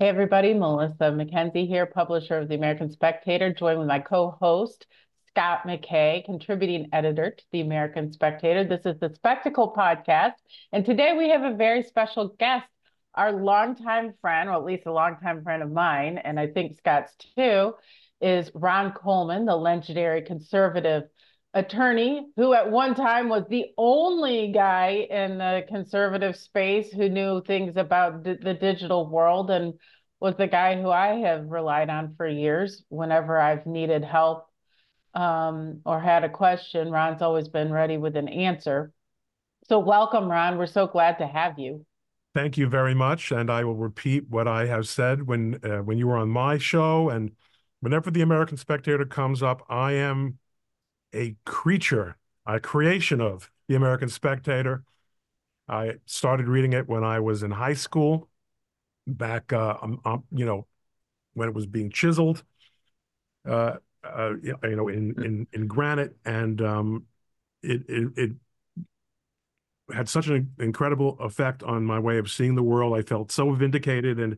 [0.00, 4.86] Hey, everybody, Melissa Mackenzie here, publisher of the American Spectator, joined with my co host,
[5.26, 8.62] Scott McKay, contributing editor to the American Spectator.
[8.62, 10.34] This is the Spectacle Podcast.
[10.70, 12.68] And today we have a very special guest,
[13.16, 17.16] our longtime friend, or at least a longtime friend of mine, and I think Scott's
[17.34, 17.74] too,
[18.20, 21.08] is Ron Coleman, the legendary conservative
[21.58, 27.42] attorney who at one time was the only guy in the conservative space who knew
[27.42, 29.74] things about d- the digital world and
[30.20, 34.46] was the guy who I have relied on for years whenever I've needed help
[35.14, 36.90] um, or had a question.
[36.90, 38.92] Ron's always been ready with an answer.
[39.68, 40.58] So, welcome, Ron.
[40.58, 41.84] We're so glad to have you.
[42.34, 45.98] Thank you very much, and I will repeat what I have said when uh, when
[45.98, 47.32] you were on my show, and
[47.80, 50.38] whenever the American Spectator comes up, I am
[51.12, 54.84] a creature, a creation of the American Spectator.
[55.68, 58.28] I started reading it when I was in high school,
[59.06, 60.66] back, uh, um, um, you know,
[61.34, 62.42] when it was being chiseled,
[63.46, 63.74] uh,
[64.04, 67.04] uh, you know, in in in granite, and um,
[67.62, 68.30] it, it it
[69.92, 72.96] had such an incredible effect on my way of seeing the world.
[72.96, 74.36] I felt so vindicated, and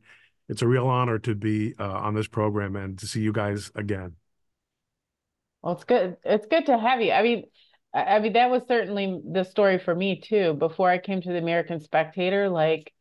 [0.48, 3.70] it's a real honor to be uh, on this program and to see you guys
[3.74, 4.16] again.
[5.62, 6.16] Well, it's good.
[6.24, 7.12] It's good to have you.
[7.12, 7.44] I mean,
[7.92, 10.54] I mean that was certainly the story for me too.
[10.54, 12.92] Before I came to the American Spectator, like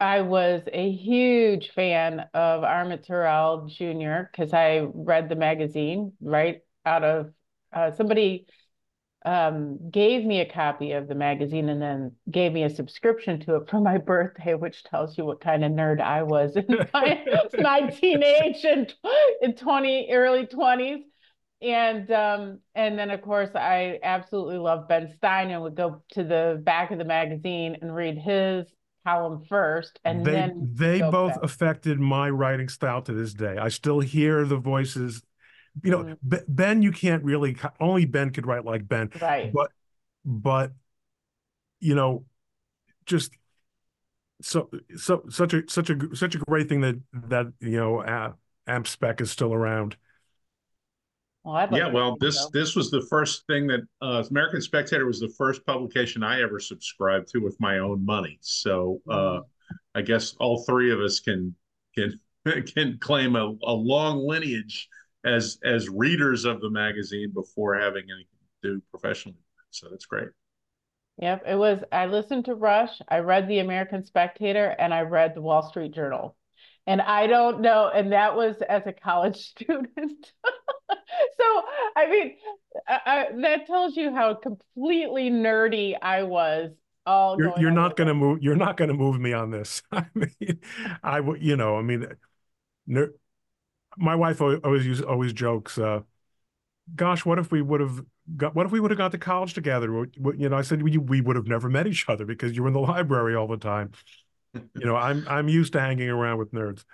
[0.00, 2.82] I was a huge fan of R.
[2.82, 4.30] Emmett Tyrrell Jr.
[4.30, 7.32] because I read the magazine right out of
[7.72, 8.46] uh, somebody
[9.24, 13.56] um, gave me a copy of the magazine and then gave me a subscription to
[13.56, 17.24] it for my birthday, which tells you what kind of nerd I was in my,
[17.60, 18.92] my teenage and
[19.40, 21.11] in 20 early 20s
[21.62, 26.24] and um, and then of course I absolutely love Ben Stein and would go to
[26.24, 28.66] the back of the magazine and read his
[29.04, 31.42] column first, and they, then they both back.
[31.42, 33.56] affected my writing style to this day.
[33.58, 35.22] I still hear the voices.
[35.82, 36.42] You know, mm.
[36.48, 39.52] Ben, you can't really only Ben could write like Ben, right?
[39.52, 39.70] But
[40.24, 40.72] but
[41.80, 42.24] you know,
[43.06, 43.32] just
[44.42, 48.32] so so such a such a such a great thing that that you know uh,
[48.68, 49.96] AmSpec is still around.
[51.44, 55.18] Well, like yeah, well, this this was the first thing that uh, American Spectator was
[55.18, 58.38] the first publication I ever subscribed to with my own money.
[58.42, 59.42] So uh, mm.
[59.94, 61.54] I guess all three of us can
[61.96, 62.20] can
[62.74, 64.88] can claim a, a long lineage
[65.24, 68.26] as as readers of the magazine before having anything
[68.62, 69.38] to do professionally.
[69.70, 70.28] So that's great.
[71.18, 71.82] Yep, it was.
[71.92, 73.00] I listened to Rush.
[73.08, 76.36] I read the American Spectator, and I read the Wall Street Journal.
[76.86, 80.32] And I don't know, and that was as a college student.
[80.90, 81.62] so
[81.96, 82.36] I mean,
[82.88, 86.70] I, that tells you how completely nerdy I was.
[87.04, 88.42] All you're, you're not going to move.
[88.42, 89.82] You're not going to move me on this.
[89.92, 90.60] I mean,
[91.02, 92.06] I would, you know, I mean,
[92.86, 93.12] ner-
[93.96, 95.78] my wife always use, always jokes.
[95.78, 96.00] Uh,
[96.94, 98.04] Gosh, what if we would have
[98.36, 98.54] got?
[98.54, 100.06] What if we would have got to college together?
[100.36, 102.68] You know, I said we we would have never met each other because you were
[102.68, 103.92] in the library all the time.
[104.54, 106.84] You know, I'm I'm used to hanging around with nerds.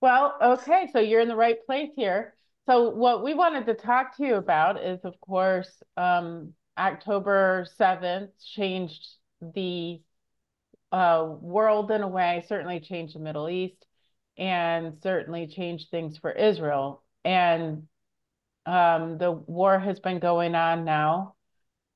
[0.00, 2.34] Well, okay, so you're in the right place here.
[2.66, 8.30] So what we wanted to talk to you about is, of course, um, October 7th
[8.54, 9.06] changed
[9.40, 10.00] the
[10.92, 13.86] uh, world in a way, certainly changed the Middle East,
[14.38, 17.02] and certainly changed things for Israel.
[17.24, 17.86] And
[18.66, 21.34] um, the war has been going on now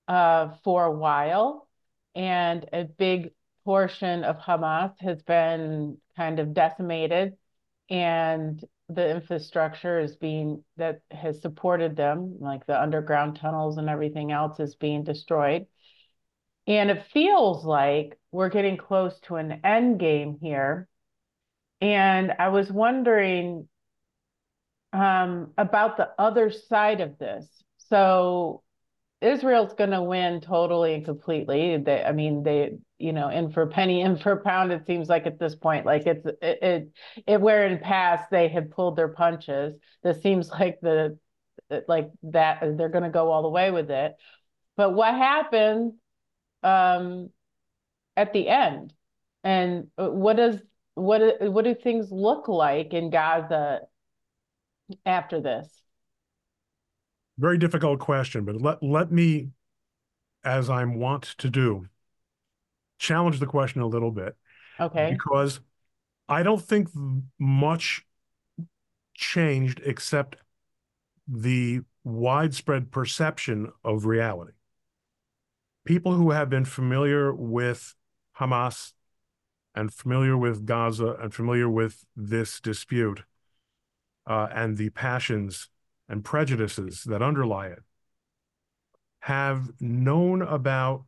[0.08, 1.68] uh, for a while,
[2.14, 3.30] and a big
[3.64, 7.34] portion of Hamas has been kind of decimated.
[7.90, 14.32] And the infrastructure is being that has supported them, like the underground tunnels and everything
[14.32, 15.66] else, is being destroyed.
[16.66, 20.88] And it feels like we're getting close to an end game here.
[21.80, 23.68] And I was wondering
[24.92, 27.46] um, about the other side of this.
[27.90, 28.62] So
[29.20, 31.76] Israel's going to win totally and completely.
[31.78, 34.72] They, I mean, they, you know, in for penny, in for pound.
[34.72, 36.92] It seems like at this point, like it's it, it,
[37.26, 39.74] it where in past they had pulled their punches.
[40.02, 41.18] This seems like the,
[41.86, 44.14] like that they're going to go all the way with it.
[44.78, 45.92] But what happened
[46.62, 47.28] um,
[48.16, 48.94] at the end,
[49.42, 50.62] and what does
[50.94, 53.80] what what do things look like in Gaza
[55.04, 55.68] after this?
[57.36, 59.50] Very difficult question, but let let me,
[60.42, 61.88] as I'm wont to do,
[62.98, 64.36] challenge the question a little bit.
[64.78, 65.10] Okay.
[65.12, 65.60] Because
[66.28, 66.88] I don't think
[67.38, 68.04] much
[69.14, 70.36] changed except
[71.28, 74.52] the widespread perception of reality.
[75.84, 77.94] People who have been familiar with
[78.38, 78.92] Hamas
[79.74, 83.22] and familiar with Gaza and familiar with this dispute
[84.26, 85.68] uh, and the passions
[86.08, 87.82] and prejudices that underlie it
[89.20, 91.04] have known about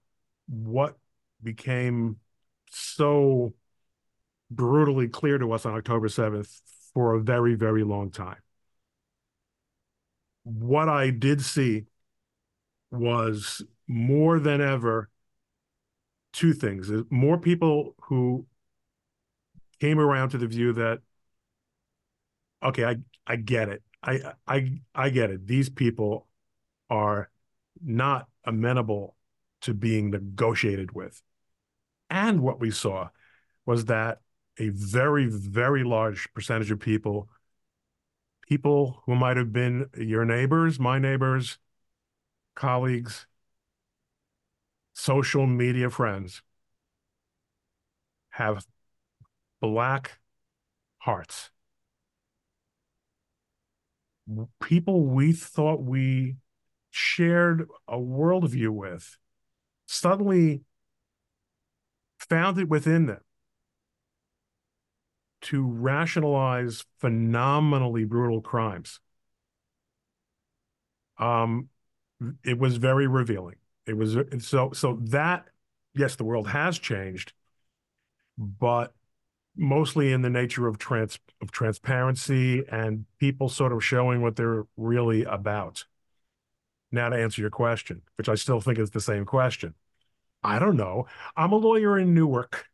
[0.48, 0.96] what
[1.42, 2.16] became
[2.70, 3.54] so
[4.50, 6.60] brutally clear to us on October 7th
[6.94, 8.38] for a very, very long time.
[10.44, 11.84] What I did see
[12.90, 15.10] was more than ever
[16.32, 16.90] two things.
[17.10, 18.46] More people who
[19.80, 21.00] came around to the view that
[22.62, 22.96] okay i
[23.26, 23.82] i get it.
[24.02, 25.46] I i i get it.
[25.46, 26.28] These people
[26.90, 27.30] are
[27.84, 29.15] not amenable
[29.66, 31.22] to being negotiated with
[32.08, 33.08] and what we saw
[33.64, 34.20] was that
[34.58, 37.28] a very very large percentage of people
[38.48, 41.58] people who might have been your neighbors my neighbors
[42.54, 43.26] colleagues
[44.96, 46.42] social media friends
[48.30, 48.66] have
[49.60, 50.18] black
[50.98, 51.50] hearts.
[54.60, 56.36] People we thought we
[56.90, 59.16] shared a worldview with
[59.86, 60.62] suddenly
[62.18, 63.20] found it within them
[65.42, 69.00] to rationalize phenomenally brutal crimes.
[71.18, 71.68] Um,
[72.44, 73.56] it was very revealing.
[73.86, 75.46] It was so so that
[75.94, 77.32] yes, the world has changed,
[78.38, 78.94] but
[79.56, 84.66] mostly in the nature of trans of transparency and people sort of showing what they're
[84.76, 85.84] really about.
[86.92, 89.74] Now to answer your question, which I still think is the same question.
[90.42, 91.06] I don't know.
[91.36, 92.66] I'm a lawyer in Newark.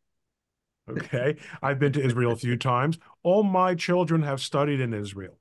[0.89, 1.37] Okay.
[1.63, 2.99] I've been to Israel a few times.
[3.23, 5.39] All my children have studied in Israel.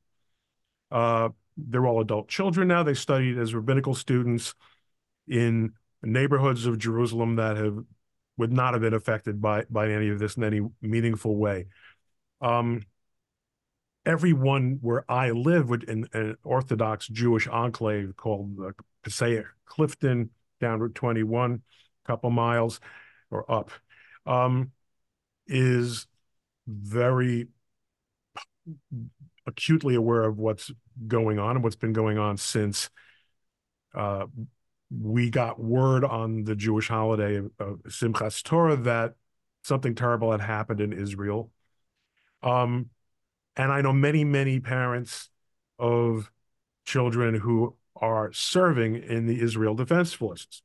[0.91, 2.83] Uh, they're all adult children now.
[2.83, 4.53] They studied as rabbinical students
[5.27, 5.73] in
[6.03, 7.77] neighborhoods of Jerusalem that have
[8.37, 11.67] would not have been affected by by any of this in any meaningful way.
[12.41, 12.83] Um,
[14.05, 18.71] everyone where I live would in, an Orthodox Jewish enclave called uh,
[19.03, 22.79] Passaic Clifton, down Route 21, a couple miles
[23.29, 23.71] or up,
[24.25, 24.71] um,
[25.47, 26.07] is
[26.67, 27.47] very
[29.47, 30.71] acutely aware of what's
[31.07, 32.89] going on and what's been going on since
[33.95, 34.25] uh,
[34.91, 39.15] we got word on the Jewish holiday of, of Simchas Torah that
[39.63, 41.51] something terrible had happened in Israel.
[42.43, 42.89] Um,
[43.55, 45.29] and I know many, many parents
[45.77, 46.31] of
[46.85, 50.63] children who are serving in the Israel Defense Forces.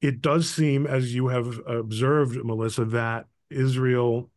[0.00, 4.30] It does seem, as you have observed, Melissa, that Israel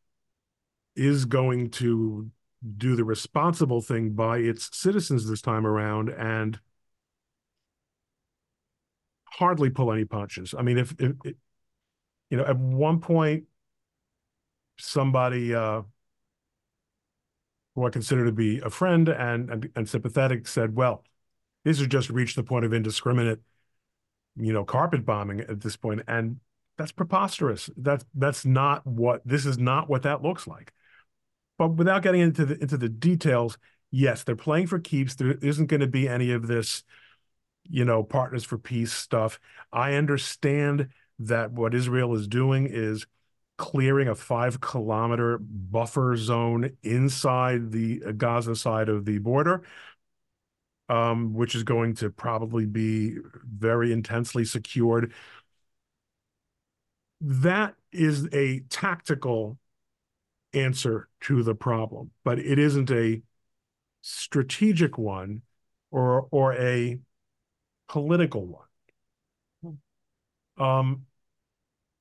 [0.96, 2.30] is going to
[2.78, 6.60] do the responsible thing by its citizens this time around and
[9.26, 10.56] hardly pull any punches.
[10.58, 11.36] I mean, if, if, if
[12.30, 13.46] you know, at one point,
[14.78, 15.82] somebody uh,
[17.78, 21.04] who I consider to be a friend and, and, and sympathetic said, "Well,
[21.64, 23.40] this has just reached the point of indiscriminate,
[24.36, 26.40] you know, carpet bombing at this point, and
[26.80, 27.70] that's preposterous.
[27.78, 30.74] That's that's not what this is not what that looks like."
[31.60, 33.60] But without getting into the into the details,
[33.92, 35.14] yes, they're playing for keeps.
[35.14, 36.84] There isn't going to be any of this
[37.70, 39.42] you know, Partners for Peace stuff.
[39.74, 40.88] I understand
[41.20, 43.06] that what Israel is doing is
[43.58, 49.64] clearing a five kilometer buffer zone inside the Gaza side of the border,
[50.90, 55.14] um, which is going to probably be very intensely secured.
[57.20, 59.58] That is a tactical
[60.54, 63.22] answer to the problem, but it isn't a
[64.02, 65.42] strategic one
[65.92, 67.00] or or a
[67.88, 69.80] political one.
[70.58, 71.07] Um,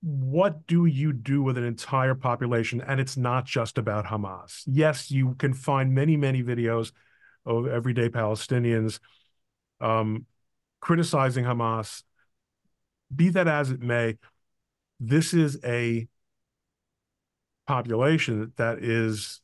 [0.03, 2.81] what do you do with an entire population?
[2.81, 4.63] And it's not just about Hamas.
[4.67, 6.93] Yes, you can find many, many videos
[7.45, 8.99] of everyday Palestinians
[9.81, 10.27] um,
[10.81, 12.03] criticizing Hamas.
[13.15, 14.17] Be that as it may,
[15.01, 16.09] this is a
[17.67, 19.41] population that is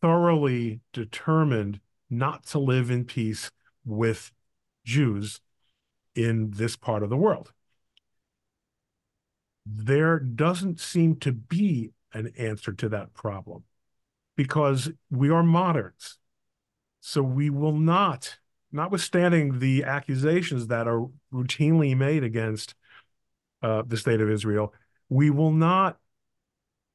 [0.00, 3.50] thoroughly determined not to live in peace
[3.84, 4.32] with
[4.84, 5.40] Jews
[6.14, 7.52] in this part of the world.
[9.70, 13.64] There doesn't seem to be an answer to that problem
[14.36, 16.16] because we are moderns.
[17.00, 18.38] So we will not,
[18.72, 22.74] notwithstanding the accusations that are routinely made against
[23.62, 24.72] uh, the state of Israel,
[25.08, 25.98] we will not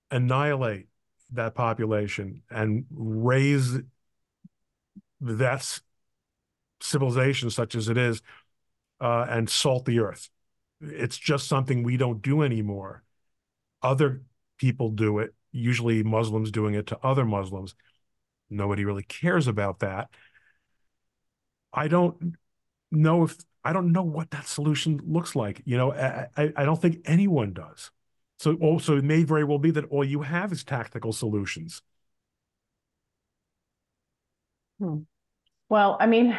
[0.09, 0.87] annihilate
[1.31, 3.79] that population and raze
[5.19, 5.79] that
[6.79, 8.21] civilization such as it is
[8.99, 10.29] uh, and salt the earth.
[10.83, 13.03] It's just something we don't do anymore.
[13.81, 14.21] other
[14.57, 17.75] people do it, usually Muslims doing it to other Muslims.
[18.49, 20.09] Nobody really cares about that.
[21.73, 22.35] I don't
[22.91, 25.61] know if I don't know what that solution looks like.
[25.65, 27.91] You know, I, I, don't think anyone does.
[28.39, 31.81] So also it may very well be that all you have is tactical solutions.
[34.79, 34.99] Hmm.
[35.69, 36.37] Well, I mean,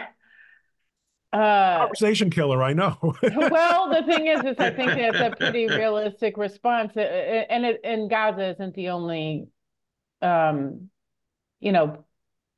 [1.34, 2.96] uh, conversation killer, I know.
[3.22, 8.08] well, the thing is, is I think that's a pretty realistic response, and it, and
[8.08, 9.48] Gaza isn't the only,
[10.22, 10.90] um,
[11.60, 12.04] you know,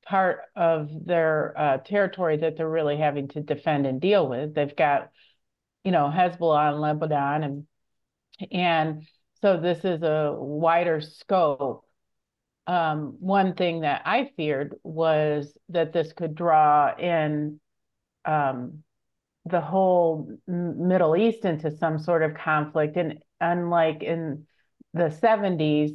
[0.04, 4.54] part of their uh, territory that they're really having to defend and deal with.
[4.54, 5.10] They've got,
[5.82, 7.66] you know, Hezbollah in Lebanon, and
[8.52, 9.06] and
[9.40, 11.84] so this is a wider scope.
[12.66, 17.60] Um, one thing that I feared was that this could draw in
[18.26, 18.82] um,
[19.44, 22.96] the whole Middle East into some sort of conflict.
[22.96, 24.46] And unlike in
[24.92, 25.92] the 70s,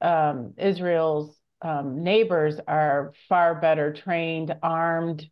[0.00, 5.28] um, Israel's um, neighbors are far better trained, armed,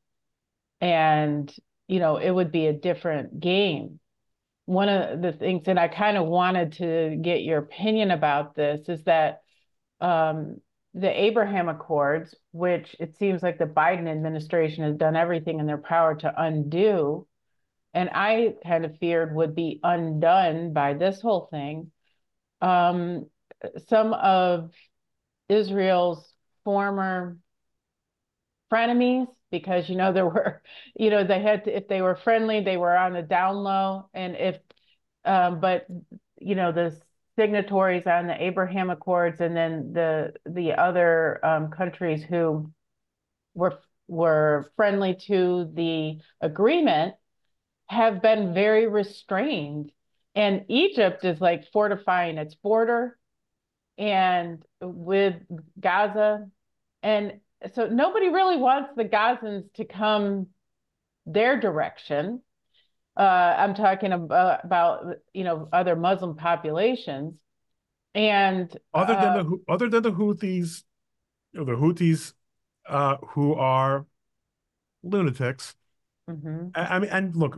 [0.81, 1.55] and
[1.89, 3.99] you know it would be a different game.
[4.67, 8.89] One of the things that I kind of wanted to get your opinion about this
[8.89, 9.41] is that
[10.01, 10.61] um,
[10.95, 15.79] the Abraham Accords, which it seems like the Biden administration has done everything in their
[15.79, 17.27] power to undo,
[17.95, 21.91] and I kind of feared would be undone by this whole thing.
[22.61, 23.27] Um,
[23.89, 24.73] some of
[25.49, 26.33] Israel's
[26.65, 27.37] former
[28.73, 30.63] frenemies because you know there were
[30.95, 34.09] you know they had to, if they were friendly they were on the down low
[34.15, 34.59] and if
[35.25, 35.87] um, but
[36.39, 36.99] you know the
[37.41, 42.71] signatories on the Abraham Accords and then the the other um, countries who
[43.55, 43.79] were
[44.09, 47.15] were friendly to the agreement
[47.89, 49.91] have been very restrained
[50.35, 53.17] and Egypt is like fortifying its border
[53.99, 55.35] and with
[55.79, 56.47] Gaza.
[57.03, 57.41] And
[57.75, 60.49] so nobody really wants the Gazans to come
[61.27, 62.43] their direction.
[63.17, 67.35] Uh, I'm talking about, about, you know, other Muslim populations.
[68.15, 70.83] And other than uh, the other than the Houthis,
[71.53, 72.33] you know, the Houthis
[72.89, 74.07] uh, who are
[75.03, 75.77] lunatics.
[76.29, 76.69] Mm-hmm.
[76.75, 77.57] I, I mean, and look,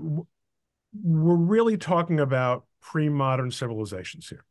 [0.93, 4.45] we're really talking about pre-modern civilizations here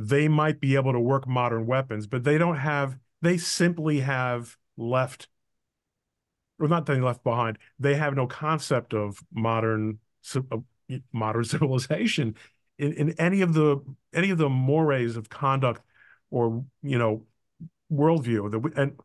[0.00, 4.56] they might be able to work modern weapons, but they don't have, they simply have
[4.76, 5.28] left,
[6.60, 9.98] or not they left behind, they have no concept of modern
[10.34, 10.58] uh,
[11.12, 12.36] modern civilization
[12.78, 13.78] in, in any of the
[14.12, 15.82] any of the mores of conduct
[16.30, 17.24] or you know
[17.92, 18.98] worldview that and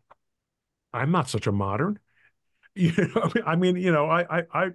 [0.93, 1.99] I'm not such a modern
[2.75, 4.71] you know I mean you know I I I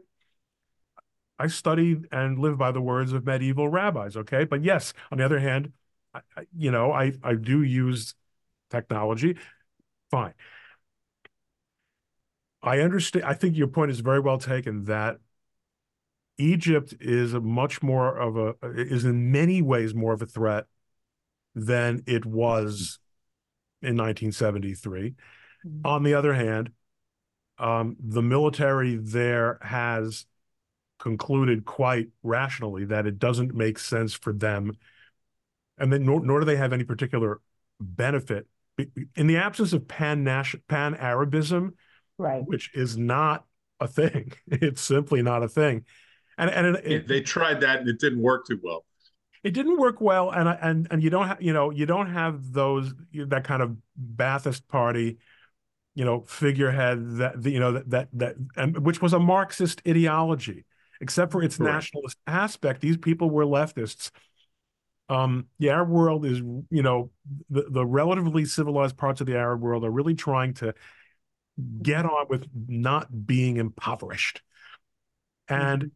[1.38, 5.24] I studied and live by the words of medieval rabbis okay but yes on the
[5.24, 5.72] other hand
[6.12, 6.20] I,
[6.56, 8.16] you know, I, I do use
[8.70, 9.36] technology.
[10.10, 10.34] Fine.
[12.62, 13.24] I understand.
[13.24, 15.18] I think your point is very well taken that
[16.38, 20.66] Egypt is a much more of a, is in many ways more of a threat
[21.54, 22.98] than it was
[23.82, 25.10] in 1973.
[25.10, 25.86] Mm-hmm.
[25.86, 26.70] On the other hand,
[27.58, 30.26] um, the military there has
[30.98, 34.72] concluded quite rationally that it doesn't make sense for them
[35.80, 37.40] and then nor, nor do they have any particular
[37.80, 38.46] benefit
[39.16, 40.24] in the absence of pan
[40.68, 41.74] pan Arabism,
[42.20, 42.42] right?
[42.46, 43.44] Which is not
[43.80, 44.32] a thing.
[44.46, 45.84] It's simply not a thing.
[46.38, 48.84] And and it, it, they tried that and it didn't work too well.
[49.42, 52.52] It didn't work well, and and and you don't have you know you don't have
[52.52, 53.76] those that kind of
[54.16, 55.18] Ba'athist party,
[55.94, 60.64] you know, figurehead that you know that that that and which was a Marxist ideology,
[61.00, 61.72] except for its right.
[61.72, 62.80] nationalist aspect.
[62.80, 64.10] These people were leftists
[65.10, 67.10] um, the Arab world is, you know,
[67.50, 70.72] the, the relatively civilized parts of the Arab world are really trying to
[71.82, 74.42] get on with not being impoverished.
[75.48, 75.90] And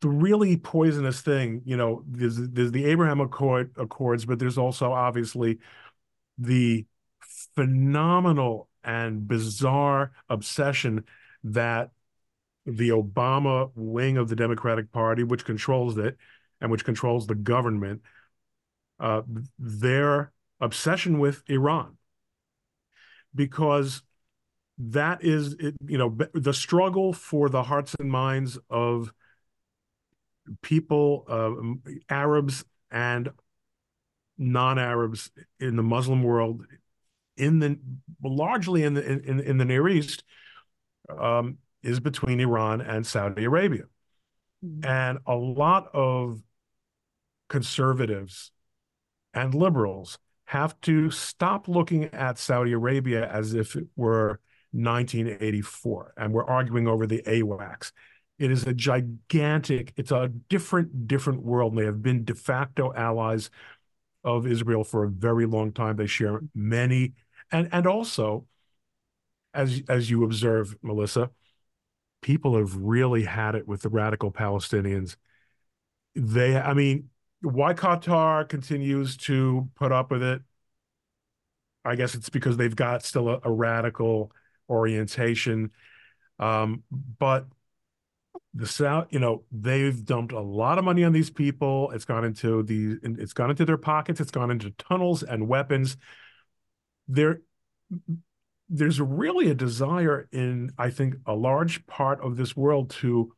[0.00, 4.92] the really poisonous thing, you know, there's, there's the Abraham Accord, Accords, but there's also
[4.92, 5.58] obviously
[6.38, 6.86] the
[7.54, 11.04] phenomenal and bizarre obsession
[11.42, 11.90] that
[12.64, 16.16] the Obama wing of the Democratic Party, which controls it,
[16.60, 18.02] and which controls the government,
[19.00, 19.22] uh,
[19.58, 21.96] their obsession with Iran,
[23.36, 24.02] because
[24.78, 29.12] that is, you know, the struggle for the hearts and minds of
[30.62, 33.30] people, uh, Arabs and
[34.38, 36.66] non-Arabs in the Muslim world,
[37.36, 37.78] in the
[38.22, 40.24] largely in the in, in the Near East,
[41.08, 43.84] um, is between Iran and Saudi Arabia.
[44.64, 44.88] Mm-hmm.
[44.88, 46.42] And a lot of
[47.48, 48.50] conservatives
[49.32, 54.40] and liberals have to stop looking at Saudi Arabia as if it were
[54.72, 57.92] 1984 and we're arguing over the AWACS.
[58.38, 61.76] It is a gigantic, it's a different, different world.
[61.76, 63.50] They have been de facto allies
[64.24, 65.96] of Israel for a very long time.
[65.96, 67.14] They share many,
[67.50, 68.46] and and also,
[69.54, 71.30] as as you observe, Melissa,
[72.20, 75.16] people have really had it with the radical Palestinians.
[76.14, 77.08] They, I mean,
[77.42, 80.42] why Qatar continues to put up with it?
[81.84, 84.32] I guess it's because they've got still a, a radical
[84.68, 85.70] orientation.
[86.38, 86.82] Um,
[87.18, 87.46] but
[88.54, 91.90] the South, you know, they've dumped a lot of money on these people.
[91.92, 94.20] It's gone into the, it's gone into their pockets.
[94.20, 95.96] It's gone into tunnels and weapons.
[97.06, 97.42] There,
[98.68, 103.32] there's really a desire in, I think, a large part of this world to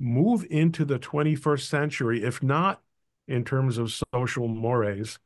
[0.00, 2.80] move into the 21st century, if not
[3.28, 5.18] in terms of social mores,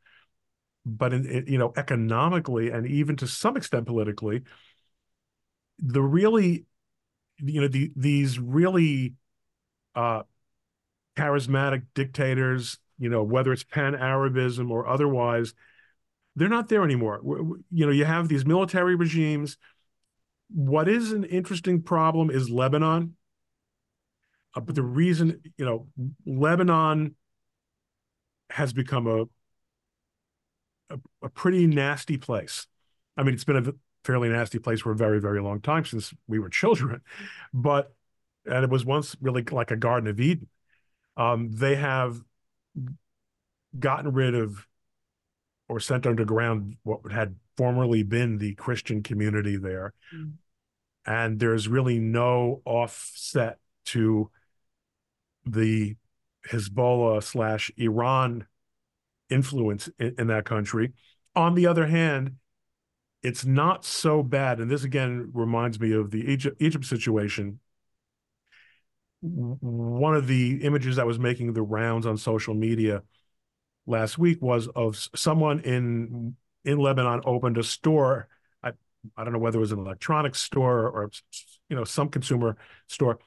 [0.84, 4.42] but in, you know, economically and even to some extent politically,
[5.78, 6.66] the really
[7.38, 9.14] you know the, these really
[9.94, 10.22] uh,
[11.16, 15.52] charismatic dictators you know whether it's pan-arabism or otherwise
[16.36, 17.20] they're not there anymore.
[17.70, 19.56] You know you have these military regimes.
[20.50, 23.16] What is an interesting problem is lebanon.
[24.54, 25.88] Uh, but the reason you know
[26.26, 27.16] lebanon
[28.50, 29.22] has become a,
[30.94, 32.66] a, a pretty nasty place
[33.16, 33.72] i mean it's been a
[34.06, 37.02] fairly nasty place for a very, very long time since we were children.
[37.52, 37.92] But,
[38.46, 40.48] and it was once really like a Garden of Eden.
[41.16, 42.20] Um, they have
[43.78, 44.66] gotten rid of
[45.68, 49.92] or sent underground what had formerly been the Christian community there.
[50.14, 50.34] Mm.
[51.04, 54.30] And there's really no offset to
[55.44, 55.96] the
[56.50, 58.46] Hezbollah slash Iran
[59.30, 60.92] influence in, in, that country.
[61.34, 62.36] On the other hand,
[63.22, 64.60] it's not so bad.
[64.60, 67.60] And this again reminds me of the Egypt, Egypt situation.
[69.20, 73.02] One of the images that was making the rounds on social media
[73.86, 78.28] last week was of someone in in Lebanon opened a store.
[78.62, 78.72] I
[79.16, 81.10] I don't know whether it was an electronics store or
[81.68, 83.18] you know some consumer store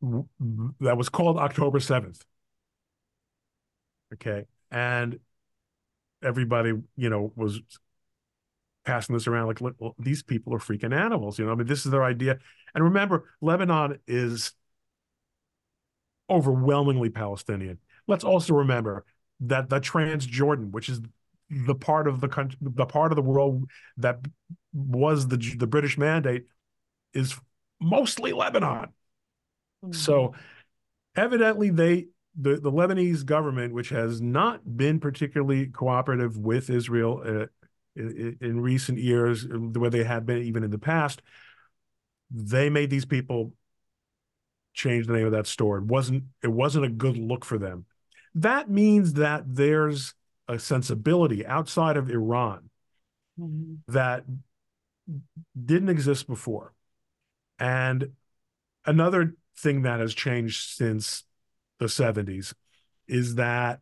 [0.00, 2.20] that was called October 7th.
[4.14, 4.44] Okay.
[4.70, 5.18] And
[6.22, 7.60] everybody, you know, was
[8.84, 11.38] passing this around like, well, these people are freaking animals.
[11.38, 12.38] You know, I mean, this is their idea.
[12.74, 14.52] And remember, Lebanon is
[16.30, 17.78] overwhelmingly Palestinian.
[18.06, 19.04] Let's also remember
[19.40, 21.00] that the Transjordan, which is
[21.50, 23.64] the part of the country, the part of the world
[23.96, 24.18] that
[24.72, 26.44] was the the British mandate,
[27.14, 27.38] is
[27.80, 28.88] mostly Lebanon.
[29.84, 29.92] Mm-hmm.
[29.92, 30.34] So
[31.16, 32.06] evidently, they
[32.38, 37.46] the the Lebanese government, which has not been particularly cooperative with Israel uh,
[37.96, 41.20] in, in recent years, the way they had been even in the past,
[42.30, 43.52] they made these people
[44.74, 45.78] change the name of that store.
[45.78, 47.86] It wasn't it wasn't a good look for them.
[48.34, 50.14] That means that there's
[50.46, 52.70] a sensibility outside of Iran
[53.38, 53.74] mm-hmm.
[53.92, 54.24] that
[55.60, 56.72] didn't exist before.
[57.58, 58.12] And
[58.86, 61.24] another thing that has changed since
[61.78, 62.54] the 70s
[63.06, 63.80] is that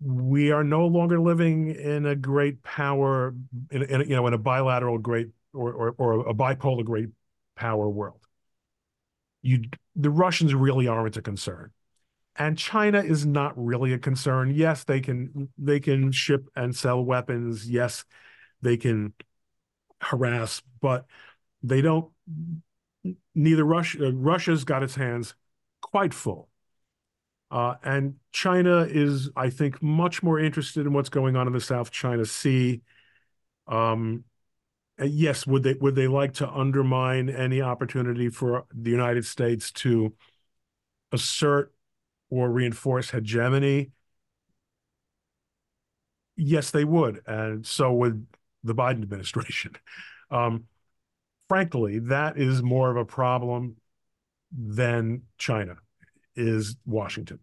[0.00, 3.34] we are no longer living in a great power,
[3.70, 7.10] in, in you know, in a bilateral great or, or, or a bipolar great
[7.54, 8.20] power world.
[9.42, 11.70] You, the Russians really aren't a concern,
[12.36, 14.54] and China is not really a concern.
[14.54, 17.68] Yes, they can they can ship and sell weapons.
[17.68, 18.04] Yes,
[18.60, 19.14] they can
[20.00, 21.06] harass, but
[21.62, 22.10] they don't.
[23.34, 25.34] Neither Russia Russia's got its hands
[25.80, 26.48] quite full
[27.50, 31.60] uh, and China is, I think, much more interested in what's going on in the
[31.60, 32.80] South China Sea.
[33.68, 34.24] Um,
[35.02, 40.14] yes, would they would they like to undermine any opportunity for the United States to
[41.12, 41.74] assert
[42.30, 43.92] or reinforce hegemony?
[46.36, 48.26] Yes, they would, and so would
[48.64, 49.76] the Biden administration.
[50.30, 50.64] Um,
[51.52, 53.76] frankly, that is more of a problem
[54.50, 55.76] than China
[56.34, 57.40] is Washington.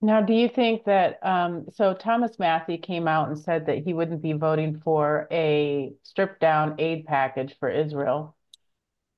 [0.00, 3.92] Now, do you think that um, so Thomas Massie came out and said that he
[3.92, 8.34] wouldn't be voting for a stripped down aid package for Israel?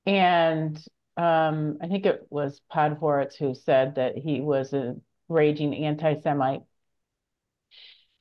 [0.05, 0.77] And
[1.15, 4.97] um, I think it was Podhoretz who said that he was a
[5.29, 6.63] raging anti Semite.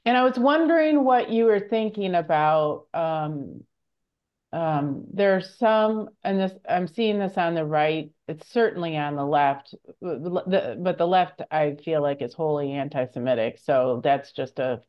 [0.04, 3.64] And I was wondering what you were thinking about um,
[4.52, 8.10] um, there's some, and this I'm seeing this on the right.
[8.28, 13.58] It's certainly on the left, but the left I feel like is wholly anti-Semitic.
[13.58, 14.82] So that's just a,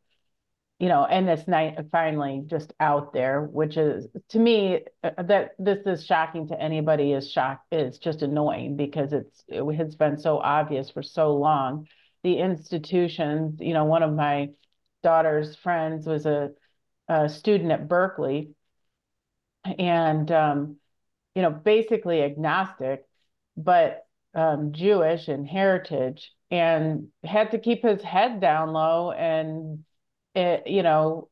[0.80, 5.52] you know, and this night finally just out there, which is to me uh, that
[5.58, 7.14] this is shocking to anybody.
[7.14, 11.88] Is shock is just annoying because it's it has been so obvious for so long.
[12.24, 14.50] The institutions, you know, one of my
[15.04, 16.52] daughter's friends was a,
[17.08, 18.56] a student at Berkeley
[19.80, 20.78] and um,
[21.36, 23.06] you know basically agnostic
[23.58, 29.84] but um, jewish in heritage and had to keep his head down low and
[30.36, 31.30] it, you know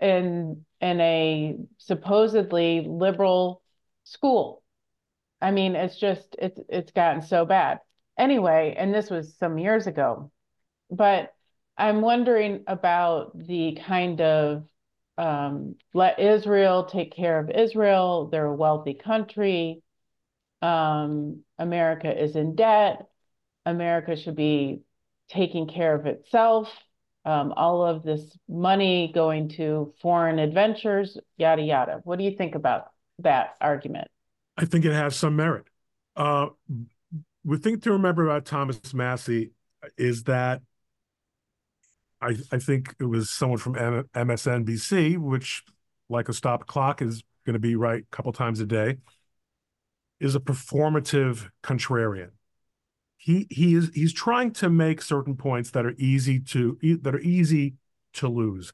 [0.00, 3.62] in in a supposedly liberal
[4.04, 4.62] school.
[5.40, 7.80] I mean it's just it's it's gotten so bad.
[8.18, 10.30] Anyway and this was some years ago
[10.90, 11.34] but
[11.76, 14.64] i'm wondering about the kind of
[15.16, 18.28] um, let Israel take care of Israel.
[18.30, 19.82] They're a wealthy country.
[20.62, 23.06] Um, America is in debt.
[23.66, 24.82] America should be
[25.28, 26.68] taking care of itself.
[27.24, 32.00] Um, all of this money going to foreign adventures, yada, yada.
[32.04, 34.08] What do you think about that argument?
[34.56, 35.64] I think it has some merit.
[36.16, 36.48] Uh,
[37.44, 39.52] the thing to remember about Thomas Massie
[39.96, 40.60] is that
[42.20, 45.62] I, I think it was someone from M- MSNBC, which,
[46.08, 48.98] like a stop clock, is going to be right a couple times a day,
[50.20, 52.30] is a performative contrarian.
[53.16, 57.20] He he is he's trying to make certain points that are easy to that are
[57.20, 57.74] easy
[58.14, 58.72] to lose,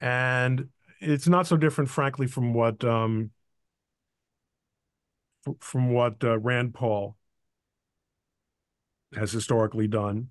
[0.00, 0.68] and
[1.00, 3.30] it's not so different, frankly, from what um,
[5.60, 7.16] from what uh, Rand Paul
[9.14, 10.30] has historically done.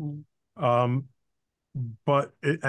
[0.00, 0.24] Mm.
[0.56, 1.08] Um,
[2.04, 2.60] but it,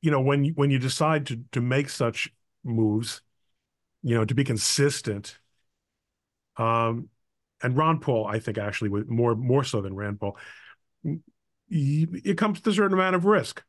[0.00, 3.22] you know when when you decide to to make such moves,
[4.02, 5.38] you know to be consistent.
[6.56, 7.08] Um,
[7.62, 10.36] and Ron Paul, I think, actually, more more so than Rand Paul,
[11.68, 13.64] it comes to a certain amount of risk.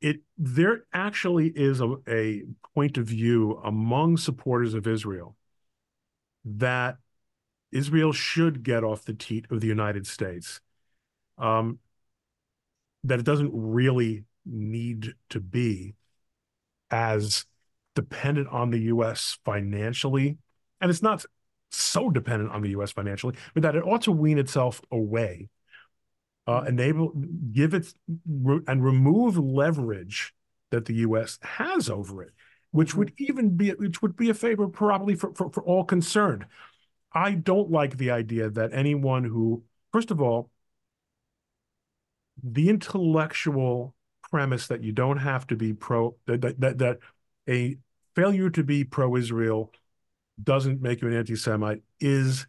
[0.00, 2.42] It there actually is a, a
[2.74, 5.36] point of view among supporters of Israel
[6.44, 6.96] that
[7.70, 10.60] Israel should get off the teat of the United States.
[11.38, 11.78] Um,
[13.04, 15.94] that it doesn't really need to be
[16.90, 17.44] as
[17.94, 20.38] dependent on the US financially.
[20.80, 21.24] And it's not
[21.70, 25.48] so dependent on the US financially, but that it ought to wean itself away,
[26.46, 27.12] uh, enable,
[27.52, 27.92] give it,
[28.28, 30.34] re- and remove leverage
[30.70, 32.32] that the US has over it,
[32.70, 36.46] which would even be, which would be a favor probably for, for, for all concerned.
[37.12, 40.50] I don't like the idea that anyone who, first of all,
[42.42, 43.94] the intellectual
[44.30, 46.98] premise that you don't have to be pro that that, that
[47.48, 47.76] a
[48.14, 49.72] failure to be pro-Israel
[50.42, 52.46] doesn't make you an anti-Semite is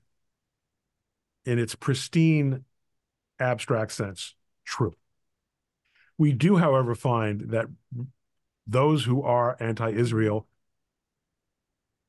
[1.46, 2.64] in its pristine
[3.40, 4.94] abstract sense true.
[6.18, 7.66] We do, however, find that
[8.68, 10.48] those who are anti-Israel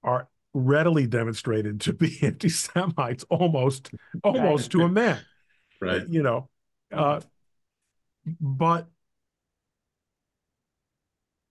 [0.03, 3.90] are readily demonstrated to be anti-Semites almost
[4.23, 5.21] almost to a man.
[5.81, 6.07] Right.
[6.09, 6.49] You know,
[6.92, 7.21] uh,
[8.40, 8.88] but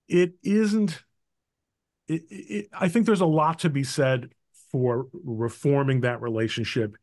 [0.08, 1.04] it isn't
[2.08, 4.30] it, it, i think there's a lot to be said
[4.72, 6.96] for reforming that relationship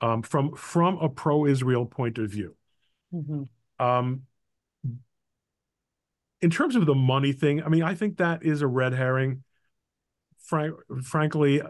[0.00, 2.54] um, from from a pro-israel point of view.
[3.14, 3.84] Mm-hmm.
[3.84, 4.22] um,
[6.42, 9.42] in terms of the money thing i mean i think that is a red herring.
[10.38, 11.62] Frank, frankly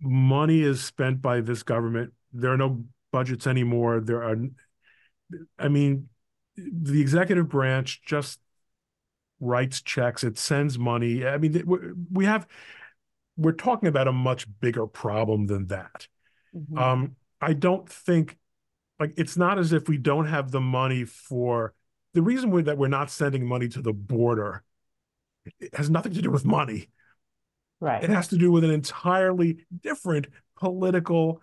[0.00, 2.12] money is spent by this government.
[2.32, 4.00] There are no budgets anymore.
[4.00, 4.36] There are
[5.58, 6.08] i mean
[6.56, 8.40] the executive branch just
[9.40, 11.26] writes checks, it sends money.
[11.26, 11.62] I mean,
[12.12, 12.46] we have,
[13.36, 16.08] we're talking about a much bigger problem than that.
[16.56, 16.78] Mm-hmm.
[16.78, 18.38] Um, I don't think,
[19.00, 21.74] like, it's not as if we don't have the money for
[22.14, 24.62] the reason we, that we're not sending money to the border.
[25.58, 26.88] It has nothing to do with money.
[27.80, 28.02] Right.
[28.02, 31.42] It has to do with an entirely different political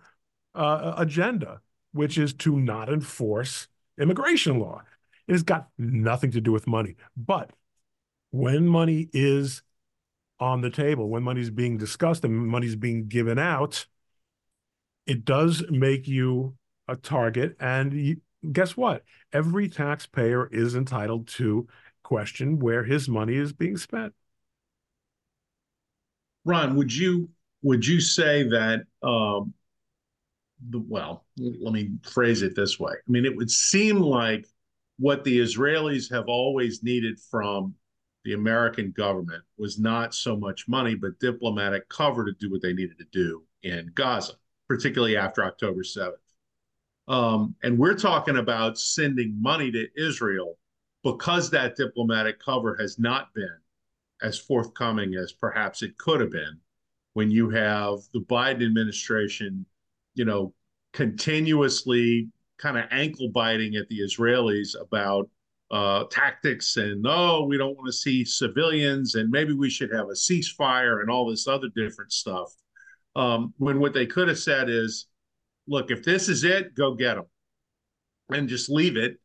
[0.54, 1.60] uh, agenda,
[1.92, 3.68] which is to not enforce
[4.00, 4.82] immigration law.
[5.28, 6.96] It has got nothing to do with money.
[7.16, 7.50] But
[8.30, 9.62] when money is
[10.40, 13.86] on the table, when money is being discussed and money is being given out,
[15.06, 16.56] it does make you
[16.88, 17.56] a target.
[17.60, 18.16] And you,
[18.50, 19.04] guess what?
[19.32, 21.68] Every taxpayer is entitled to
[22.02, 24.14] question where his money is being spent.
[26.44, 27.30] Ron, would you
[27.62, 29.54] would you say that um,
[30.70, 32.92] the, well, let me phrase it this way.
[32.92, 34.46] I mean, it would seem like
[34.98, 37.74] what the Israelis have always needed from
[38.24, 42.72] the American government was not so much money, but diplomatic cover to do what they
[42.72, 44.34] needed to do in Gaza,
[44.68, 46.12] particularly after October 7th.
[47.08, 50.56] Um, and we're talking about sending money to Israel
[51.02, 53.58] because that diplomatic cover has not been
[54.22, 56.60] as forthcoming as perhaps it could have been
[57.14, 59.66] when you have the Biden administration,
[60.14, 60.54] you know,
[60.92, 62.28] continuously
[62.62, 65.28] kind of ankle biting at the Israelis about
[65.72, 70.06] uh, tactics and oh, we don't want to see civilians and maybe we should have
[70.06, 72.52] a ceasefire and all this other different stuff.
[73.16, 75.08] Um, when what they could have said is,
[75.66, 77.26] look, if this is it, go get them
[78.30, 79.18] and just leave it.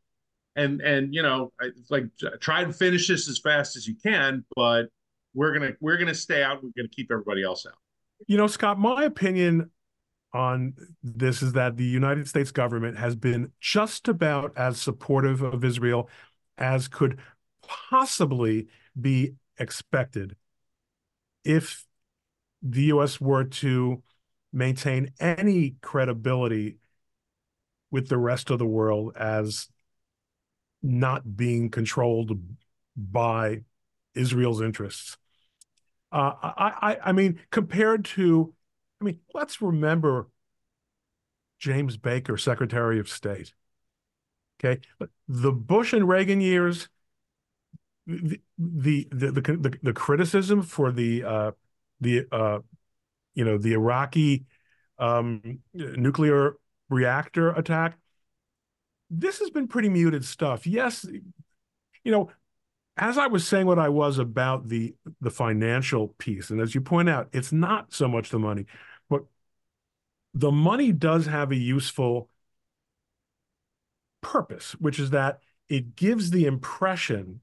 [0.56, 1.52] And, and you know,
[1.88, 2.06] like
[2.40, 4.86] try and finish this as fast as you can, but
[5.34, 6.64] we're gonna we're gonna stay out.
[6.64, 7.78] We're gonna keep everybody else out.
[8.26, 9.70] You know, Scott, my opinion
[10.32, 15.64] on this is that the United States government has been just about as supportive of
[15.64, 16.08] Israel
[16.58, 17.18] as could
[17.90, 18.66] possibly
[19.00, 20.36] be expected
[21.44, 21.84] if
[22.62, 23.20] the U.S.
[23.20, 24.02] were to
[24.52, 26.78] maintain any credibility
[27.90, 29.68] with the rest of the world as
[30.82, 32.38] not being controlled
[32.96, 33.62] by
[34.14, 35.16] Israel's interests.
[36.10, 38.54] Uh, I, I, I mean, compared to,
[39.00, 40.28] I mean, let's remember
[41.58, 43.54] James Baker, Secretary of State.
[44.60, 44.80] Okay,
[45.28, 46.88] the Bush and Reagan years,
[48.06, 51.50] the the the the, the criticism for the uh,
[52.00, 52.58] the uh,
[53.34, 54.46] you know the Iraqi
[54.98, 56.54] um, nuclear
[56.88, 57.98] reactor attack.
[59.10, 60.66] This has been pretty muted stuff.
[60.66, 61.06] Yes,
[62.02, 62.30] you know,
[62.98, 66.80] as I was saying what I was about the the financial piece, and as you
[66.80, 68.66] point out, it's not so much the money,
[69.08, 69.24] but
[70.34, 72.28] the money does have a useful
[74.20, 77.40] purpose, which is that it gives the impression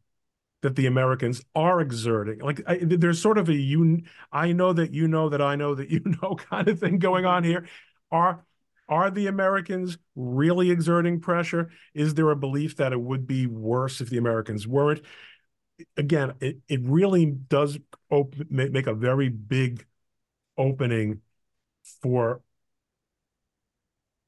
[0.61, 2.39] that the Americans are exerting.
[2.39, 5.75] Like I, there's sort of a you, I know that you know that I know
[5.75, 7.67] that you know kind of thing going on here.
[8.11, 8.45] Are
[8.89, 11.71] are the Americans really exerting pressure?
[11.93, 15.01] Is there a belief that it would be worse if the Americans weren't?
[15.97, 17.77] Again, it, it really does
[18.09, 19.85] open, make a very big
[20.57, 21.21] opening
[22.01, 22.41] for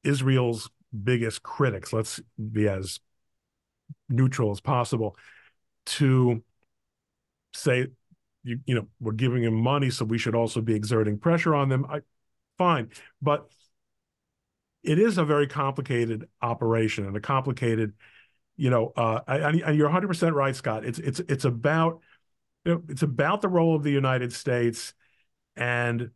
[0.04, 0.70] Israel's
[1.04, 2.20] biggest critics, let's
[2.52, 3.00] be as
[4.08, 5.16] neutral as possible,
[5.86, 6.42] to
[7.54, 7.86] say,
[8.44, 11.68] you, you know, we're giving them money, so we should also be exerting pressure on
[11.68, 11.86] them.
[11.88, 12.00] I,
[12.56, 12.90] fine.
[13.20, 13.48] But
[14.82, 17.94] it is a very complicated operation and a complicated,
[18.58, 19.20] you know, uh,
[19.72, 20.84] you're 100% right, Scott.
[20.84, 22.00] It's, it's, it's about,
[22.66, 24.92] you know, it's about the role of the United States
[25.56, 26.10] and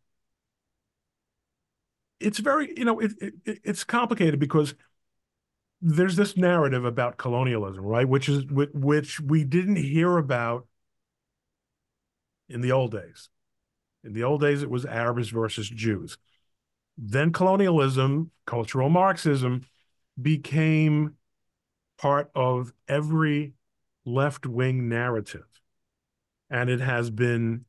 [2.19, 4.73] it's very you know it, it, it's complicated because
[5.81, 8.07] there's this narrative about colonialism right?
[8.07, 10.67] Which is which we didn't hear about
[12.47, 13.29] in the old days.
[14.03, 16.17] In the old days it was arabs versus jews.
[16.97, 19.65] Then colonialism cultural marxism
[20.21, 21.15] became
[21.97, 23.53] part of every
[24.05, 25.45] left-wing narrative
[26.49, 27.65] and it has been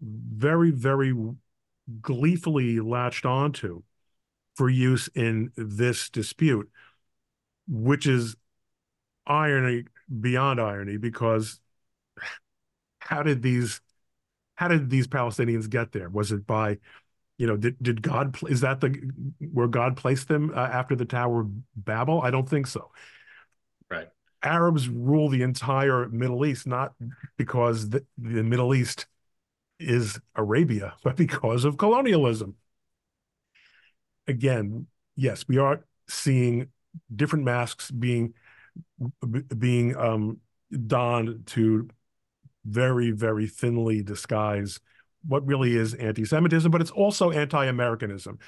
[0.00, 1.14] very very
[2.00, 3.82] gleefully latched onto
[4.54, 6.70] for use in this dispute,
[7.66, 8.36] which is
[9.26, 9.84] irony
[10.20, 11.60] beyond irony because
[12.98, 13.80] how did these
[14.54, 16.08] how did these Palestinians get there?
[16.08, 16.78] Was it by
[17.38, 18.94] you know did did God is that the
[19.52, 22.22] where God placed them uh, after the Tower of Babel?
[22.22, 22.90] I don't think so.
[23.90, 24.08] Right.
[24.42, 26.92] Arabs rule the entire Middle East not
[27.36, 29.06] because the, the Middle East
[29.80, 32.56] is Arabia, but because of colonialism.
[34.26, 36.68] Again, yes, we are seeing
[37.14, 38.34] different masks being
[39.56, 40.38] being um,
[40.86, 41.88] donned to
[42.64, 44.80] very, very thinly disguise
[45.26, 48.38] what really is anti-Semitism, but it's also anti-Americanism.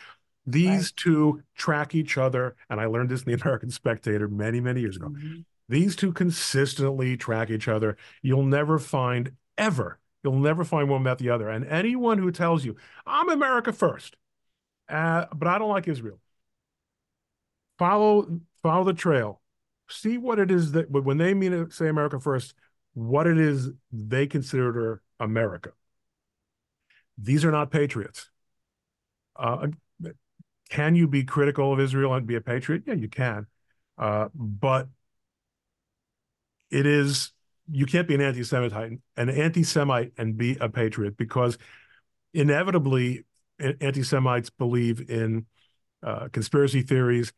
[0.47, 0.93] These right.
[0.97, 4.97] two track each other, and I learned this in the American Spectator many, many years
[4.97, 5.09] ago.
[5.09, 5.41] Mm-hmm.
[5.69, 7.97] These two consistently track each other.
[8.23, 11.49] You'll never find ever You'll never find one without the other.
[11.49, 12.75] And anyone who tells you,
[13.07, 14.17] I'm America first,
[14.89, 16.19] uh, but I don't like Israel,
[17.79, 19.41] follow follow the trail.
[19.89, 22.55] See what it is that when they mean to say America first,
[22.95, 25.71] what it is they consider America.
[27.19, 28.31] These are not patriots.
[29.35, 29.69] Uh,
[30.69, 32.83] can you be critical of Israel and be a patriot?
[32.87, 33.47] Yeah, you can.
[33.99, 34.89] Uh, but
[36.71, 37.33] it is
[37.71, 38.73] you can't be an anti-Semite,
[39.17, 41.59] an anti-Semite and be a patriot because
[42.33, 43.25] inevitably
[43.59, 45.47] anti-Semites believe in
[46.03, 47.33] uh, conspiracy theories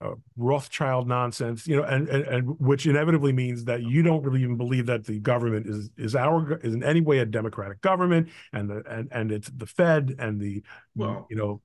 [0.00, 4.42] uh, Rothschild nonsense, you know, and, and and which inevitably means that you don't really
[4.42, 8.28] even believe that the government is is our is in any way a democratic government,
[8.52, 10.62] and the and and it's the Fed and the
[10.94, 11.60] well, you know,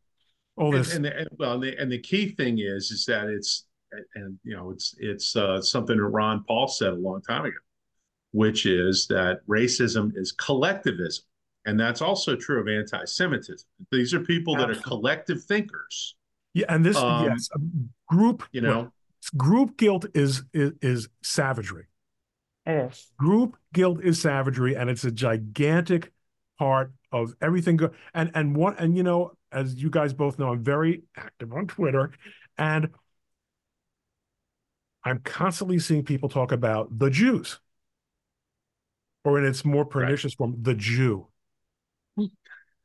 [0.58, 0.94] all this.
[0.94, 3.68] And, and, the, and well, and the, and the key thing is is that it's
[4.16, 7.58] and you know it's it's uh, something that Ron Paul said a long time ago,
[8.32, 11.24] which is that racism is collectivism,
[11.66, 13.68] and that's also true of anti-Semitism.
[13.94, 14.76] These are people Absolutely.
[14.76, 16.16] that are collective thinkers
[16.56, 17.50] yeah, and this um, yes,
[18.08, 18.94] group you know well,
[19.36, 21.88] group guilt is, is is savagery.
[22.66, 23.12] Yes.
[23.18, 26.14] Group guilt is savagery, and it's a gigantic
[26.58, 27.76] part of everything.
[27.76, 31.52] Go- and and one and you know, as you guys both know, I'm very active
[31.52, 32.12] on Twitter,
[32.58, 32.90] and
[35.04, 37.60] I'm constantly seeing people talk about the Jews,
[39.26, 40.38] or in its more pernicious right.
[40.38, 41.28] form, the Jew.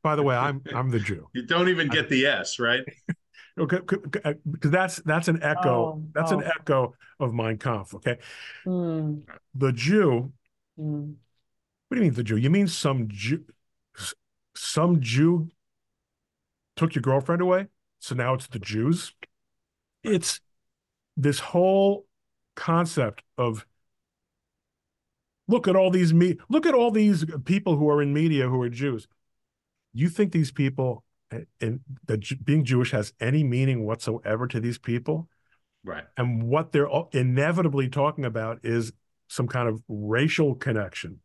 [0.03, 1.29] By the way, I'm I'm the Jew.
[1.33, 2.83] You don't even get the S, right?
[3.59, 4.33] Okay, because uh,
[4.69, 5.69] that's that's an echo.
[5.69, 6.39] Oh, that's oh.
[6.39, 7.93] an echo of Mein Kampf.
[7.95, 8.17] Okay,
[8.65, 9.21] mm.
[9.53, 10.31] the Jew.
[10.79, 11.15] Mm.
[11.87, 12.37] What do you mean the Jew?
[12.37, 13.43] You mean some Jew?
[14.55, 15.49] Some Jew
[16.75, 17.67] took your girlfriend away,
[17.99, 19.13] so now it's the Jews.
[20.03, 20.39] It's
[21.17, 22.05] this whole
[22.55, 23.65] concept of
[25.47, 28.61] look at all these me look at all these people who are in media who
[28.61, 29.07] are Jews.
[29.93, 31.03] You think these people
[31.59, 35.29] and that being Jewish has any meaning whatsoever to these people.
[35.83, 36.03] Right.
[36.17, 38.91] And what they're inevitably talking about is
[39.27, 41.19] some kind of racial connection,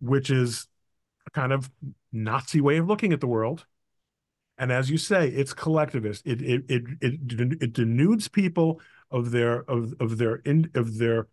[0.00, 0.66] which is
[1.26, 1.70] a kind of
[2.12, 3.64] Nazi way of looking at the world.
[4.58, 6.26] And as you say, it's collectivist.
[6.26, 7.14] It it it it,
[7.62, 11.28] it denudes people of their of of their in of their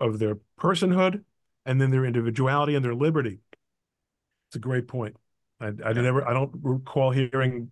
[0.00, 1.24] of their personhood,
[1.66, 3.40] and then their individuality and their liberty.
[4.48, 5.16] It's a great point.
[5.62, 6.00] I, I yeah.
[6.00, 7.70] never, I don't recall hearing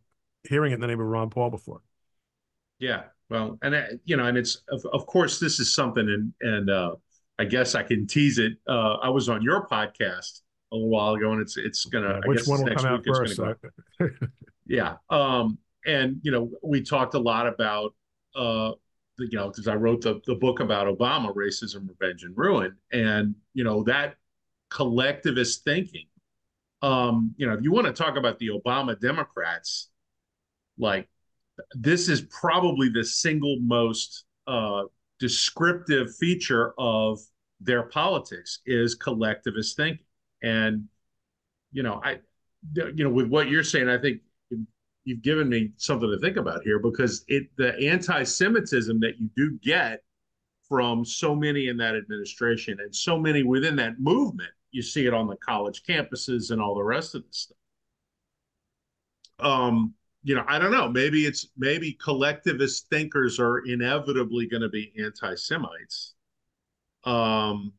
[0.49, 1.81] hearing it in the name of Ron Paul before.
[2.79, 6.33] Yeah, well, and uh, you know, and it's of, of course this is something, and
[6.41, 6.95] and uh,
[7.39, 8.55] I guess I can tease it.
[8.69, 10.41] Uh, I was on your podcast
[10.73, 12.21] a little while ago, and it's it's gonna.
[12.25, 13.39] Which one will come out first?
[13.39, 13.55] Go.
[14.67, 17.95] yeah, um, and you know, we talked a lot about
[18.35, 18.73] uh,
[19.19, 23.35] you know, because I wrote the the book about Obama, racism, revenge, and ruin, and
[23.53, 24.15] you know that
[24.71, 26.07] collectivist thinking
[26.83, 29.91] um, you know, if you want to talk about the Obama Democrats,
[30.79, 31.09] like
[31.75, 34.85] this is probably the single most uh,
[35.19, 37.19] descriptive feature of
[37.61, 40.05] their politics is collectivist thinking.
[40.43, 40.85] And,
[41.73, 42.21] you know, I,
[42.75, 44.23] you know, with what you're saying, I think
[45.05, 49.59] you've given me something to think about here because it, the anti-Semitism that you do
[49.63, 50.03] get
[50.69, 55.15] from so many in that administration and so many within that movement you see it
[55.15, 57.57] on the college campuses and all the rest of the stuff.
[59.39, 60.89] Um, you know, I don't know.
[60.89, 66.15] Maybe it's maybe collectivist thinkers are inevitably going to be anti-Semites.
[67.05, 67.73] Um,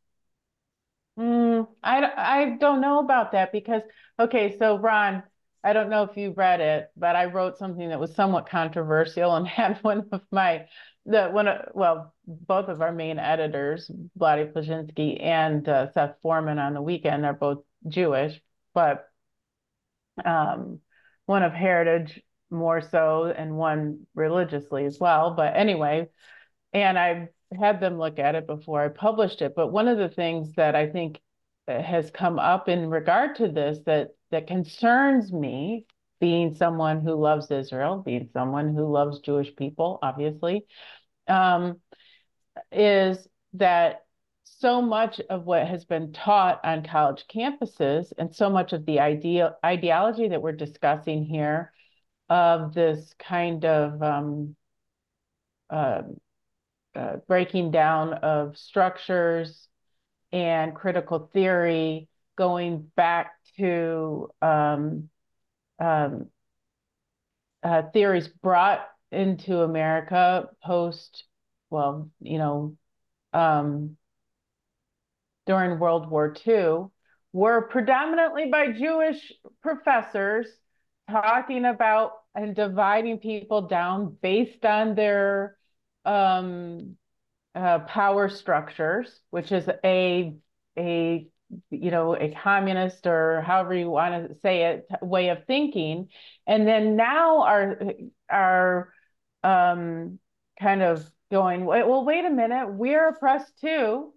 [1.17, 3.81] mm, I I don't know about that because
[4.19, 5.23] okay, so Ron,
[5.63, 9.35] I don't know if you read it, but I wrote something that was somewhat controversial
[9.35, 10.67] and had one of my
[11.05, 16.59] the one of well both of our main editors Wlady Pleszczynski and uh, Seth Forman
[16.59, 18.39] on the weekend are both Jewish
[18.73, 19.07] but
[20.23, 20.79] um,
[21.25, 26.07] one of heritage more so and one religiously as well but anyway.
[26.73, 30.09] And I had them look at it before I published it but one of the
[30.09, 31.19] things that I think
[31.67, 35.85] has come up in regard to this that that concerns me
[36.21, 40.65] being someone who loves Israel, being someone who loves Jewish people, obviously,
[41.27, 41.81] um,
[42.71, 44.05] is that
[44.43, 48.99] so much of what has been taught on college campuses and so much of the
[48.99, 51.73] idea, ideology that we're discussing here
[52.29, 54.55] of this kind of um,
[55.71, 56.03] uh,
[56.95, 59.67] uh, breaking down of structures
[60.31, 62.07] and critical theory
[62.37, 65.09] going back to um,
[65.81, 66.27] um,
[67.63, 71.25] uh, theories brought into America post,
[71.69, 72.77] well, you know,
[73.33, 73.97] um,
[75.45, 76.85] during World War II
[77.33, 80.47] were predominantly by Jewish professors
[81.09, 85.57] talking about and dividing people down based on their
[86.05, 86.95] um,
[87.55, 90.35] uh, power structures, which is a
[90.77, 91.27] a
[91.69, 96.09] you know, a communist or however you want to say it way of thinking.
[96.47, 97.79] And then now are
[98.29, 98.93] are
[99.43, 100.19] um,
[100.59, 104.13] kind of going, well, wait a minute, we're oppressed too.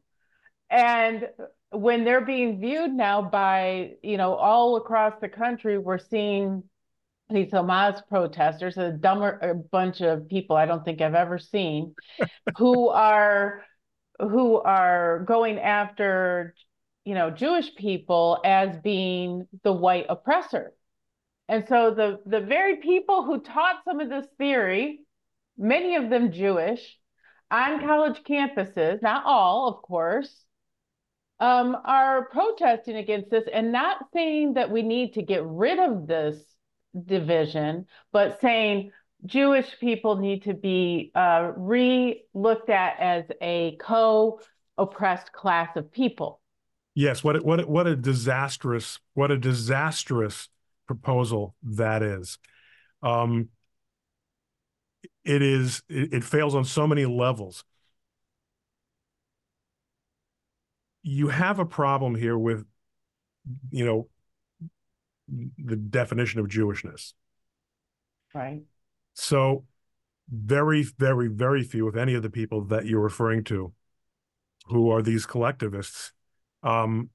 [0.71, 1.29] And
[1.71, 6.65] when they're being viewed now by, you know, all across the country, we're seeing
[7.31, 11.95] these Hamas protesters, a dumber a bunch of people I don't think I've ever seen,
[12.59, 13.65] who are
[14.21, 16.55] who are going after
[17.05, 20.73] you know Jewish people as being the white oppressor.
[21.49, 25.01] And so the the very people who taught some of this theory,
[25.59, 26.99] many of them Jewish,
[27.51, 30.45] on college campuses, not all, of course,
[31.41, 36.07] um, are protesting against this and not saying that we need to get rid of
[36.07, 36.43] this
[37.07, 38.93] division, but saying
[39.27, 44.41] Jewish people need to be uh, re looked at as a co
[44.79, 46.41] oppressed class of people.
[46.95, 50.49] Yes, what what what a disastrous what a disastrous
[50.87, 52.39] proposal that is.
[53.03, 53.49] Um,
[55.25, 57.65] it is it, it fails on so many levels.
[61.03, 62.65] You have a problem here with,
[63.71, 64.09] you know,
[65.29, 67.13] the definition of Jewishness.
[68.35, 68.63] Right.
[69.15, 69.65] So,
[70.31, 73.73] very, very, very few, if any, of the people that you're referring to,
[74.67, 76.13] who are these collectivists,
[76.65, 77.11] um,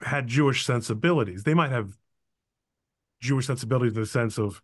[0.00, 1.42] had Jewish sensibilities.
[1.42, 1.92] They might have
[3.20, 4.62] Jewish sensibilities in the sense of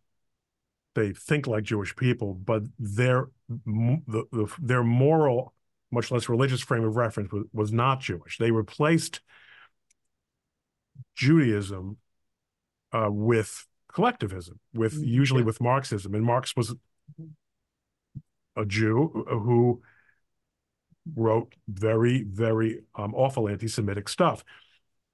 [0.94, 5.52] they think like Jewish people, but their the, the, their moral,
[5.90, 8.38] much less religious frame of reference was, was not Jewish.
[8.38, 9.20] They replaced
[11.16, 11.98] Judaism
[12.92, 15.04] uh, with collectivism, with mm-hmm.
[15.04, 16.74] usually with Marxism, and Marx was
[18.56, 19.82] a Jew who
[21.14, 24.44] wrote very, very um, awful anti-Semitic stuff.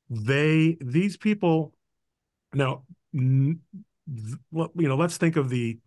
[0.08, 1.72] They these people
[2.52, 2.82] now
[3.12, 5.78] you know, let's think of the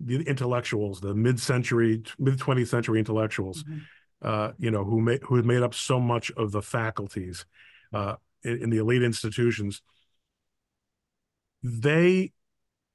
[0.00, 3.78] the intellectuals, the mid-century, mid-20th century intellectuals, mm-hmm.
[4.22, 7.46] uh, you know, who made who had made up so much of the faculties
[7.92, 9.82] uh, in, in the elite institutions.
[11.62, 12.32] They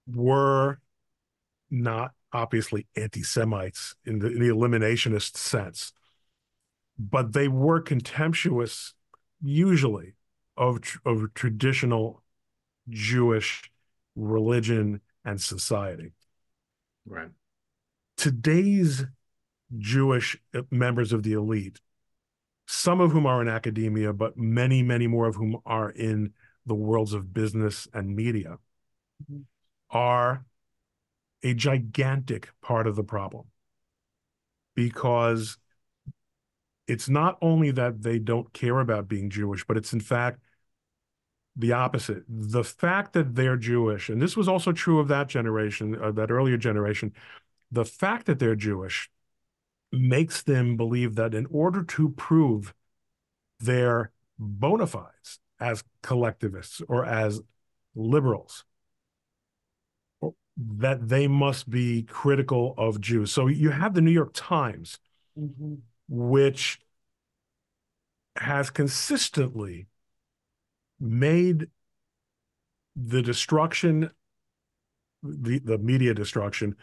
[0.07, 0.79] were
[1.69, 5.91] not obviously anti-Semites in the, in the eliminationist sense,
[6.97, 8.93] but they were contemptuous,
[9.41, 10.13] usually,
[10.57, 12.23] of of traditional
[12.89, 13.71] Jewish
[14.15, 16.13] religion and society.
[17.05, 17.29] Right.
[18.17, 19.05] Today's
[19.77, 20.37] Jewish
[20.69, 21.81] members of the elite,
[22.67, 26.33] some of whom are in academia, but many, many more of whom are in
[26.65, 28.57] the worlds of business and media,
[29.23, 29.41] mm-hmm.
[29.89, 30.45] are
[31.43, 33.45] a gigantic part of the problem
[34.75, 35.57] because
[36.88, 40.39] it's not only that they don't care about being Jewish, but it's in fact
[41.55, 42.23] the opposite.
[42.27, 46.31] The fact that they're Jewish, and this was also true of that generation, uh, that
[46.31, 47.13] earlier generation,
[47.71, 49.09] the fact that they're Jewish
[49.91, 52.73] makes them believe that in order to prove
[53.59, 57.41] their bona fides as collectivists or as
[57.95, 58.65] liberals,
[60.57, 63.31] that they must be critical of Jews.
[63.31, 64.99] So you have the New York Times,
[65.39, 65.75] mm-hmm.
[66.14, 66.80] Which
[68.36, 69.88] has consistently
[70.99, 71.70] made
[72.95, 74.11] the destruction,
[75.24, 76.76] the, the media destruction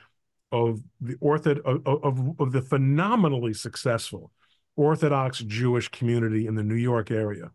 [0.51, 4.33] of the ortho of, of, of the phenomenally successful
[4.75, 7.53] Orthodox Jewish community in the New York area,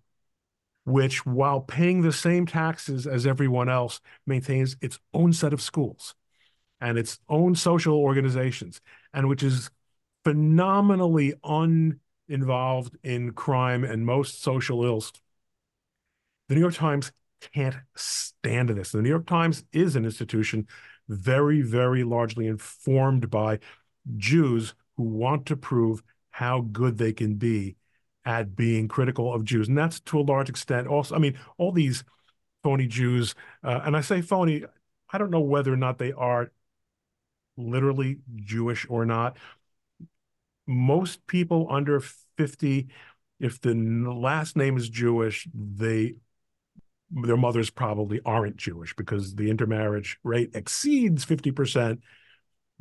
[0.86, 6.16] which, while paying the same taxes as everyone else, maintains its own set of schools
[6.80, 8.80] and its own social organizations,
[9.14, 9.70] and which is
[10.26, 15.14] phenomenally uninvolved in crime and most social ills
[16.48, 17.12] the New York Times
[17.54, 18.92] can't stand this.
[18.92, 20.68] The New York Times is an institution
[21.08, 23.60] very, very largely informed by
[24.18, 27.78] Jews who want to prove how good they can be
[28.26, 29.68] at being critical of Jews.
[29.68, 32.04] And that's to a large extent also, I mean, all these
[32.64, 34.64] phony Jews, uh, and I say phony,
[35.12, 36.52] I don't know whether or not they are
[37.58, 39.38] literally Jewish or not.
[40.68, 42.02] Most people under
[42.38, 42.88] 50,
[43.40, 46.16] if the last name is Jewish, they
[47.12, 52.00] their mothers probably aren't Jewish because the intermarriage rate exceeds 50%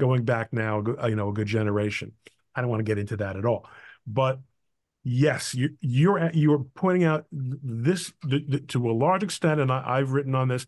[0.01, 2.13] going back now, you know, a good generation.
[2.55, 3.69] I don't want to get into that at all.
[4.07, 4.41] But
[5.03, 8.13] yes, you, you're you're pointing out this
[8.69, 10.67] to a large extent, and I, have written on this.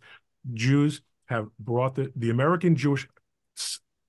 [0.55, 3.09] Jews have brought the the American Jewish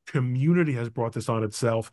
[0.07, 1.91] community has brought this on itself.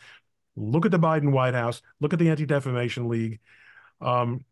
[0.57, 1.82] Look at the Biden White House.
[2.00, 3.40] Look at the Anti Defamation League.
[4.00, 4.44] Um,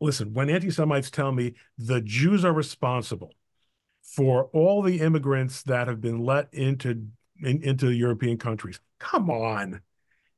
[0.00, 3.32] listen, when anti Semites tell me the Jews are responsible
[4.02, 7.08] for all the immigrants that have been let into
[7.42, 9.82] in, into European countries, come on.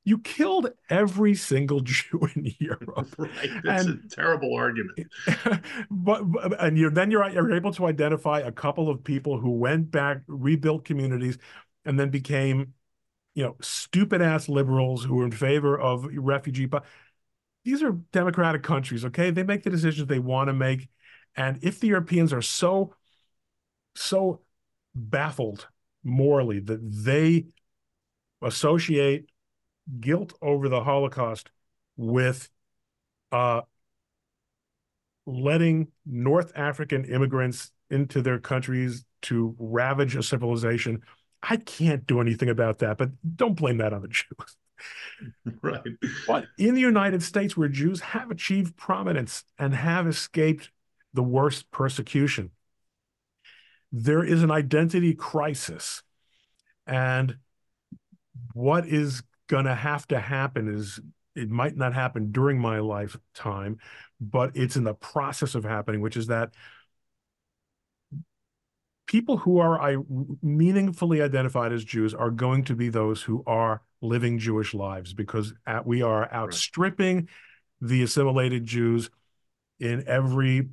[0.04, 3.14] you killed every single Jew in Europe.
[3.18, 4.98] Right, that's and, a terrible argument.
[5.90, 9.50] but, but and you then you're you're able to identify a couple of people who
[9.50, 11.38] went back, rebuilt communities,
[11.84, 12.74] and then became,
[13.38, 16.68] you know, stupid ass liberals who are in favor of refugee.
[17.64, 19.30] These are democratic countries, okay?
[19.30, 20.88] They make the decisions they want to make,
[21.36, 22.94] and if the Europeans are so
[23.94, 24.40] so
[24.92, 25.68] baffled
[26.02, 27.46] morally that they
[28.42, 29.30] associate
[30.00, 31.48] guilt over the Holocaust
[31.96, 32.50] with
[33.30, 33.60] uh,
[35.26, 41.02] letting North African immigrants into their countries to ravage a civilization.
[41.42, 44.56] I can't do anything about that, but don't blame that on the Jews.
[45.62, 45.80] right.
[46.26, 50.70] But in the United States, where Jews have achieved prominence and have escaped
[51.14, 52.50] the worst persecution,
[53.92, 56.02] there is an identity crisis.
[56.86, 57.36] And
[58.52, 61.00] what is going to have to happen is
[61.34, 63.78] it might not happen during my lifetime,
[64.20, 66.50] but it's in the process of happening, which is that
[69.08, 69.96] people who are I,
[70.42, 75.52] meaningfully identified as Jews are going to be those who are living Jewish lives because
[75.66, 77.26] at, we are outstripping right.
[77.80, 79.10] the assimilated Jews
[79.80, 80.68] in every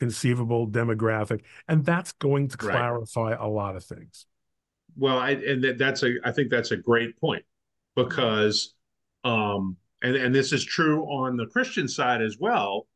[0.00, 3.40] conceivable demographic, and that's going to clarify right.
[3.40, 4.26] a lot of things.
[4.96, 7.44] Well, I, and that's a I think that's a great point
[7.96, 8.74] because
[9.24, 12.86] um and and this is true on the Christian side as well.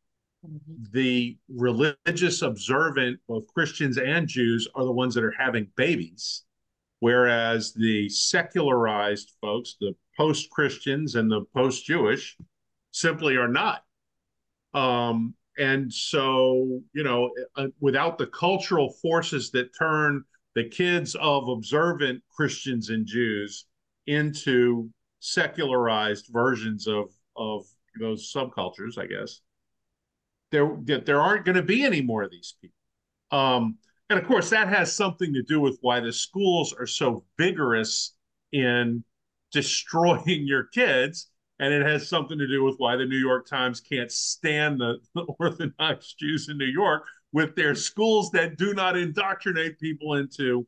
[0.93, 6.45] The religious observant, both Christians and Jews, are the ones that are having babies,
[7.01, 12.37] whereas the secularized folks, the post Christians and the post Jewish,
[12.93, 13.85] simply are not.
[14.75, 20.25] Um, and so, you know, uh, without the cultural forces that turn
[20.55, 23.67] the kids of observant Christians and Jews
[24.07, 24.91] into
[25.21, 27.67] secularized versions of of
[27.99, 29.41] those subcultures, I guess.
[30.57, 32.77] There that there aren't going to be any more of these people.
[33.31, 33.77] Um,
[34.09, 38.15] and of course, that has something to do with why the schools are so vigorous
[38.53, 39.05] in
[39.53, 41.29] destroying your kids.
[41.59, 44.97] And it has something to do with why the New York Times can't stand the,
[45.15, 50.67] the Orthodox Jews in New York with their schools that do not indoctrinate people into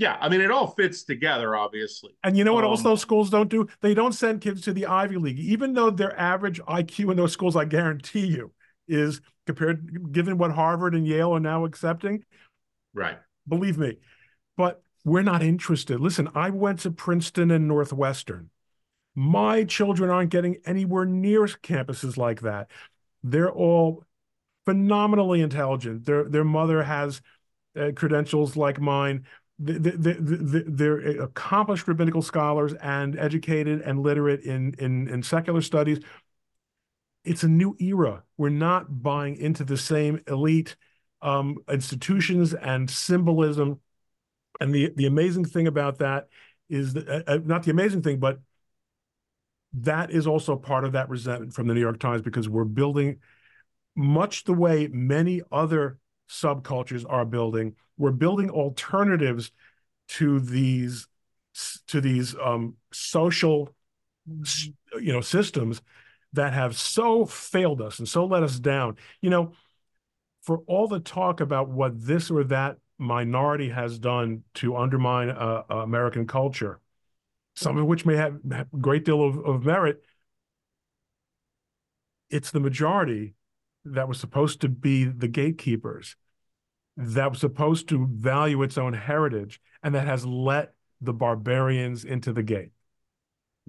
[0.00, 2.12] yeah, I mean, it all fits together, obviously.
[2.24, 3.68] And you know what um, else those schools don't do?
[3.82, 7.34] They don't send kids to the Ivy League, even though their average IQ in those
[7.34, 8.50] schools, I guarantee you,
[8.90, 12.24] is compared, given what Harvard and Yale are now accepting.
[12.94, 13.18] Right.
[13.48, 13.98] Believe me.
[14.56, 16.00] But we're not interested.
[16.00, 18.50] Listen, I went to Princeton and Northwestern.
[19.14, 22.70] My children aren't getting anywhere near campuses like that.
[23.22, 24.04] They're all
[24.66, 26.04] phenomenally intelligent.
[26.04, 27.20] Their their mother has
[27.76, 29.24] uh, credentials like mine
[29.62, 35.98] they're accomplished rabbinical scholars and educated and literate in, in, in secular studies.
[37.24, 38.22] It's a new era.
[38.36, 40.76] We're not buying into the same elite
[41.22, 43.80] um, institutions and symbolism.
[44.60, 46.28] And the, the amazing thing about that
[46.68, 48.40] is that, uh, uh, not the amazing thing, but
[49.72, 53.18] that is also part of that resentment from the New York Times because we're building
[53.94, 55.98] much the way many other
[56.28, 57.74] subcultures are building.
[57.98, 59.52] We're building alternatives
[60.08, 61.06] to these
[61.88, 63.74] to these um, social
[65.00, 65.82] you know systems
[66.32, 68.96] that have so failed us and so let us down.
[69.20, 69.52] You know,
[70.42, 75.62] for all the talk about what this or that minority has done to undermine uh,
[75.70, 76.80] American culture,
[77.56, 80.02] some of which may have a great deal of, of merit,
[82.30, 83.34] it's the majority
[83.84, 86.16] that was supposed to be the gatekeepers
[86.96, 92.32] that was supposed to value its own heritage and that has let the barbarians into
[92.32, 92.70] the gate.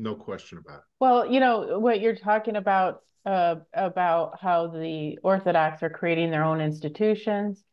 [0.01, 0.83] No question about it.
[0.99, 6.43] Well, you know, what you're talking about uh, about how the Orthodox are creating their
[6.43, 7.63] own institutions.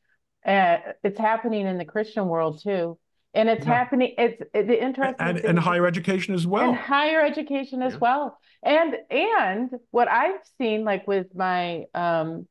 [0.45, 2.99] Uh, it's happening in the Christian world too.
[3.33, 3.73] And it's yeah.
[3.73, 4.15] happening.
[4.19, 6.69] It's the interesting and, and higher education as well.
[6.69, 7.99] And higher education as yeah.
[7.99, 8.39] well.
[8.63, 12.47] And and what I've seen, like with my, um,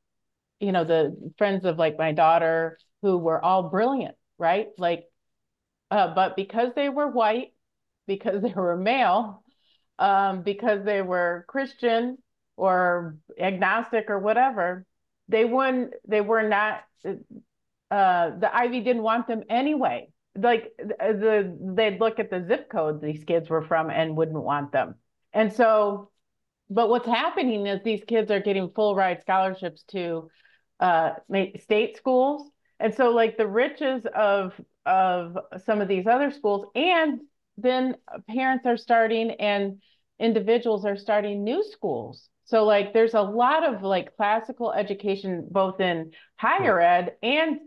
[0.60, 4.70] you know, the friends of like my daughter who were all brilliant, right?
[4.80, 5.06] Like,
[5.92, 7.54] uh, but because they were white,
[8.08, 9.44] because they were male,
[10.00, 12.18] um, because they were Christian
[12.56, 14.86] or agnostic or whatever,
[15.28, 15.94] they wouldn't.
[16.08, 16.82] They were not.
[17.06, 20.10] Uh, the Ivy didn't want them anyway.
[20.36, 24.72] Like the they'd look at the zip code these kids were from and wouldn't want
[24.72, 24.96] them.
[25.34, 26.12] And so,
[26.70, 30.30] but what's happening is these kids are getting full ride scholarships to
[30.80, 31.14] uh,
[31.60, 34.54] state schools and so like the riches of
[34.86, 37.20] of some of these other schools and
[37.58, 37.96] then
[38.30, 39.82] parents are starting and
[40.20, 42.30] individuals are starting new schools.
[42.46, 47.60] So like there's a lot of like classical education both in higher ed and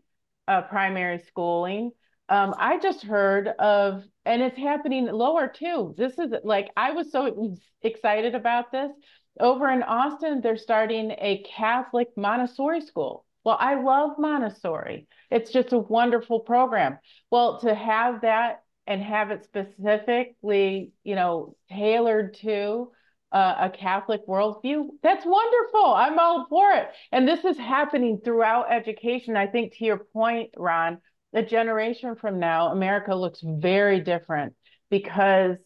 [0.49, 1.91] uh, primary schooling.
[2.29, 5.95] Um, I just heard of, and it's happening lower too.
[5.99, 8.91] This is like I was so excited about this.
[9.39, 13.25] Over in Austin, they're starting a Catholic Montessori school.
[13.45, 15.09] Well, I love Montessori.
[15.31, 16.99] It's just a wonderful program.
[17.31, 22.91] Well, to have that and have it specifically, you know, tailored to
[23.31, 25.95] uh, a Catholic worldview, that's wonderful.
[25.95, 26.89] I'm all for it.
[27.13, 29.37] And this is happening throughout education.
[29.37, 30.99] I think to your point, Ron,
[31.33, 34.55] a generation from now, America looks very different
[34.91, 35.57] because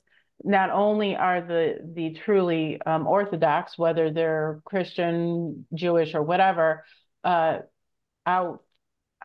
[0.43, 6.85] not only are the the truly um, Orthodox, whether they're Christian, Jewish, or whatever,
[7.23, 7.61] uh,
[8.27, 8.64] out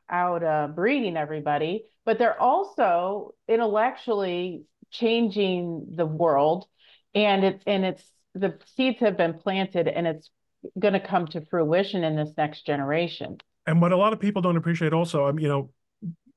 [0.10, 6.66] out uh, breeding everybody, but they're also intellectually changing the world,
[7.14, 8.03] and it's and it's
[8.36, 10.30] the seeds have been planted, and it's
[10.78, 13.38] going to come to fruition in this next generation.
[13.66, 15.70] And what a lot of people don't appreciate, also, I mean, you know,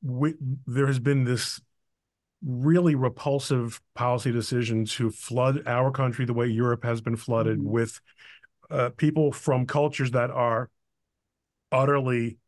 [0.03, 0.35] we,
[0.66, 1.61] there has been this
[2.45, 7.70] really repulsive policy decision to flood our country the way Europe has been flooded mm-hmm.
[7.70, 8.01] with
[8.70, 10.68] uh, people from cultures that are
[11.70, 12.39] utterly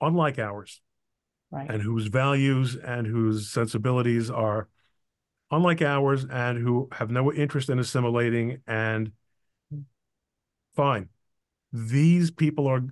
[0.00, 0.80] unlike ours
[1.50, 1.70] right.
[1.70, 4.68] and whose values and whose sensibilities are
[5.50, 9.12] unlike ours and who have no interest in assimilating and
[10.74, 11.08] fine.
[11.72, 12.82] These people are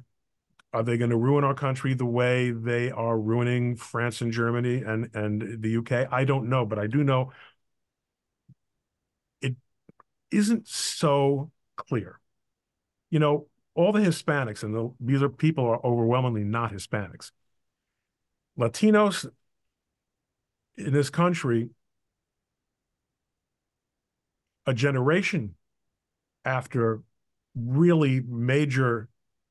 [0.74, 4.82] are they going to ruin our country the way they are ruining France and Germany
[4.82, 7.32] and and the UK I don't know but I do know
[9.40, 9.56] it
[10.30, 12.20] isn't so clear.
[13.10, 13.46] You know
[13.78, 17.30] all the Hispanics, and the, these are people are overwhelmingly not Hispanics.
[18.58, 19.30] Latinos
[20.76, 21.70] in this country,
[24.66, 25.54] a generation
[26.44, 27.02] after
[27.54, 29.08] really major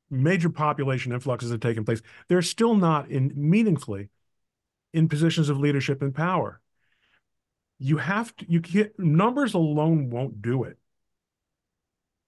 [0.09, 4.09] major population influxes have taken place, they're still not in meaningfully
[4.93, 6.59] in positions of leadership and power.
[7.79, 10.77] You have to you get numbers alone won't do it.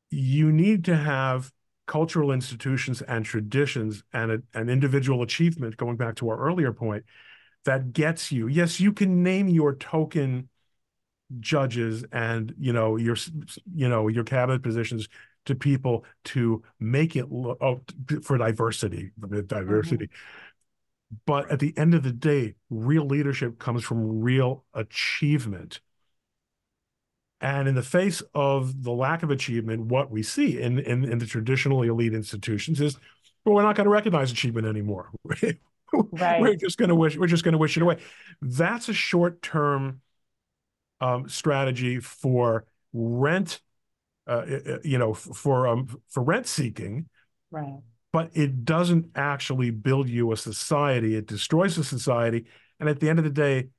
[0.09, 1.51] You need to have
[1.89, 7.03] cultural institutions and traditions and a, an individual achievement, going back to our earlier point,
[7.65, 8.47] that gets you.
[8.47, 10.49] Yes, you can name your token
[11.39, 13.15] judges and you know your
[13.75, 15.07] you know your cabinet positions
[15.45, 17.79] to people to make it look oh,
[18.23, 19.11] for diversity
[19.45, 21.15] diversity mm-hmm.
[21.27, 25.81] but at the end of the day real leadership comes from real achievement
[27.41, 31.19] and in the face of the lack of achievement, what we see in, in, in
[31.19, 32.97] the traditionally elite institutions is,
[33.45, 35.09] well, we're not going to recognize achievement anymore.
[35.93, 36.41] right.
[36.41, 37.97] We're just going to wish we're just going to wish it away.
[38.41, 40.01] That's a short term
[40.99, 43.61] um, strategy for rent,
[44.27, 47.07] uh, uh, uh, you know, for um, for rent seeking.
[47.51, 47.79] Right.
[48.11, 51.15] But it doesn't actually build you a society.
[51.15, 52.45] It destroys a society.
[52.79, 53.69] And at the end of the day,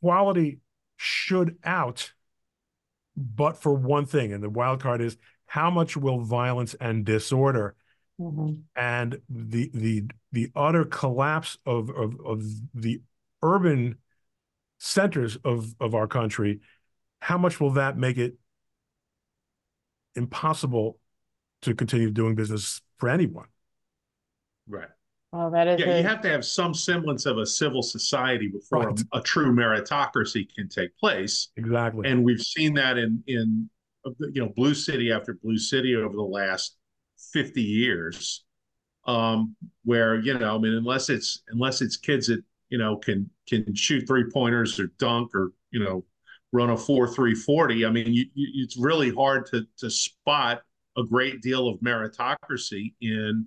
[0.00, 0.58] quality
[0.96, 2.12] should out,
[3.16, 5.16] but for one thing, and the wild card is
[5.46, 7.76] how much will violence and disorder
[8.20, 8.54] mm-hmm.
[8.74, 12.42] and the the the utter collapse of, of of
[12.74, 13.00] the
[13.42, 13.96] urban
[14.78, 16.60] centers of of our country,
[17.20, 18.34] how much will that make it
[20.14, 20.98] impossible
[21.62, 23.46] to continue doing business for anyone?
[24.68, 24.88] Right.
[25.32, 25.86] Well, that is yeah.
[25.86, 25.96] A...
[25.98, 29.00] You have to have some semblance of a civil society before right.
[29.12, 31.48] a, a, true meritocracy can take place.
[31.56, 32.08] Exactly.
[32.08, 33.68] And we've seen that in in
[34.32, 36.76] you know blue city after blue city over the last
[37.32, 38.44] fifty years,
[39.06, 43.28] um, where you know I mean unless it's unless it's kids that you know can
[43.48, 46.04] can shoot three pointers or dunk or you know
[46.52, 47.84] run a four three forty.
[47.84, 50.62] I mean you, you, it's really hard to to spot
[50.96, 53.46] a great deal of meritocracy in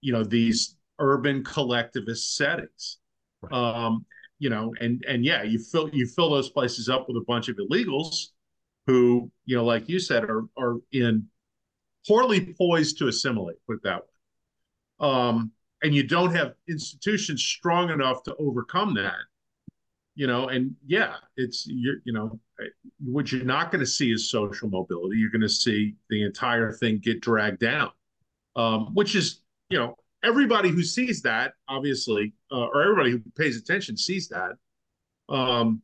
[0.00, 2.98] you know these urban collectivist settings.
[3.42, 3.52] Right.
[3.52, 4.06] Um,
[4.38, 7.48] you know, and and yeah, you fill you fill those places up with a bunch
[7.48, 8.28] of illegals
[8.86, 11.26] who, you know, like you said, are are in
[12.06, 15.08] poorly poised to assimilate, put it that way.
[15.08, 19.14] Um, and you don't have institutions strong enough to overcome that.
[20.14, 22.38] You know, and yeah, it's you're, you know,
[23.02, 25.16] what you're not going to see is social mobility.
[25.18, 27.90] You're going to see the entire thing get dragged down,
[28.56, 29.40] um, which is,
[29.70, 34.52] you know, everybody who sees that, obviously, uh, or everybody who pays attention sees that.
[35.28, 35.82] Um,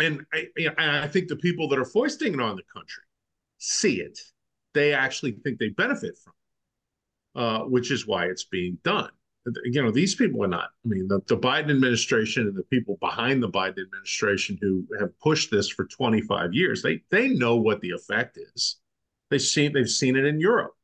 [0.00, 3.02] and I, I think the people that are foisting it on the country
[3.58, 4.18] see it.
[4.74, 6.32] They actually think they benefit from
[7.34, 9.10] it, uh, which is why it's being done.
[9.64, 10.68] you know, these people are not.
[10.84, 15.18] I mean, the, the Biden administration and the people behind the Biden administration who have
[15.20, 18.76] pushed this for 25 years, they they know what the effect is.
[19.30, 20.74] They've seen they've seen it in Europe.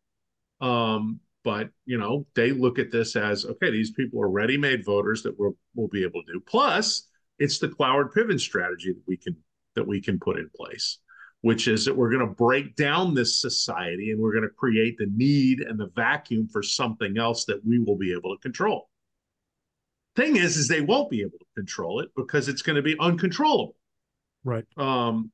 [0.61, 5.22] Um, but you know, they look at this as okay, these people are ready-made voters
[5.22, 6.40] that we'll we'll be able to do.
[6.40, 9.36] Plus, it's the Cloward Piven strategy that we can
[9.76, 10.99] that we can put in place
[11.45, 14.97] which is that we're going to break down this society and we're going to create
[14.97, 18.88] the need and the vacuum for something else that we will be able to control.
[20.16, 22.97] Thing is, is they won't be able to control it because it's going to be
[22.99, 23.76] uncontrollable.
[24.42, 24.64] Right.
[24.78, 25.30] Um,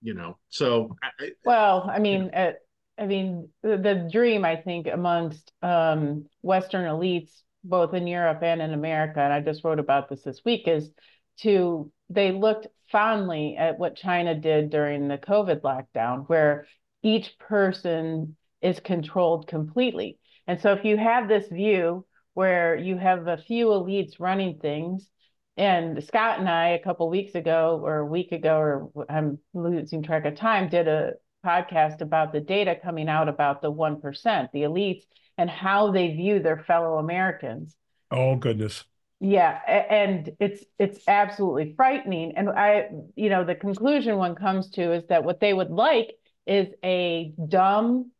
[0.00, 0.94] you know, so.
[1.02, 2.52] I, well, I mean, uh,
[2.98, 7.30] I mean, the, the, dream I think amongst um, Western elites,
[7.62, 10.90] both in Europe and in America, and I just wrote about this this week, is
[11.38, 16.66] to they looked fondly at what China did during the COVID lockdown, where
[17.02, 20.18] each person is controlled completely.
[20.46, 25.08] And so if you have this view where you have a few elites running things,
[25.56, 30.02] and Scott and I a couple weeks ago or a week ago, or I'm losing
[30.02, 31.12] track of time, did a
[31.48, 35.04] podcast about the data coming out about the 1%, the elites,
[35.36, 37.74] and how they view their fellow Americans.
[38.10, 38.84] Oh, goodness
[39.20, 44.92] yeah and it's it's absolutely frightening and i you know the conclusion one comes to
[44.92, 46.12] is that what they would like
[46.46, 48.12] is a dumb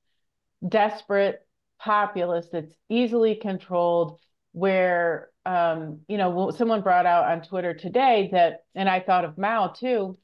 [0.67, 1.47] desperate
[1.79, 4.19] populace that's easily controlled
[4.51, 9.39] where um you know someone brought out on twitter today that and i thought of
[9.39, 10.19] mao too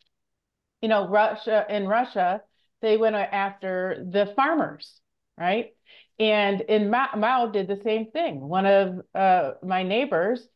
[0.83, 2.43] you know russia in russia
[2.81, 5.01] they went after the farmers
[5.39, 5.73] right
[6.19, 8.41] and in Mao, Mao did the same thing.
[8.41, 10.47] One of uh, my neighbors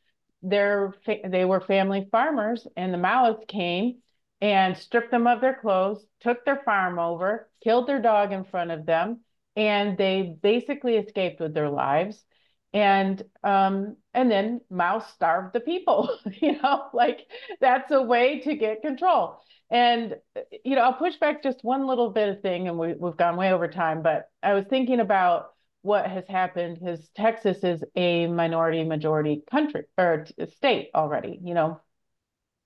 [0.43, 0.95] their
[1.25, 3.99] they were family farmers, and the Maoists came
[4.41, 8.71] and stripped them of their clothes, took their farm over, killed their dog in front
[8.71, 9.21] of them,
[9.57, 12.25] and they basically escaped with their lives.
[12.73, 16.17] And um, and then Mao starved the people.
[16.41, 17.27] you know, like
[17.61, 19.41] that's a way to get control.
[19.71, 20.17] And
[20.65, 23.37] you know, I'll push back just one little bit of thing, and we, we've gone
[23.37, 24.03] way over time.
[24.03, 25.51] But I was thinking about
[25.83, 31.39] what has happened is Texas is a minority majority country or state already.
[31.43, 31.81] You know,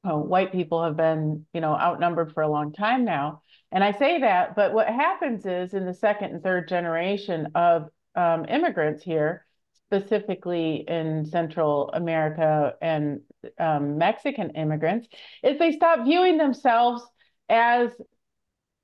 [0.09, 3.43] uh, white people have been, you know, outnumbered for a long time now.
[3.71, 7.89] And I say that, but what happens is in the second and third generation of
[8.15, 9.47] um, immigrants here,
[9.87, 13.21] specifically in Central America and
[13.59, 15.09] um, Mexican immigrants,
[15.43, 17.03] is they stop viewing themselves
[17.49, 17.91] as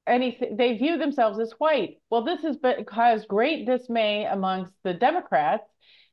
[0.08, 1.98] anything they view themselves as white.
[2.10, 5.64] Well this has been caused great dismay amongst the democrats.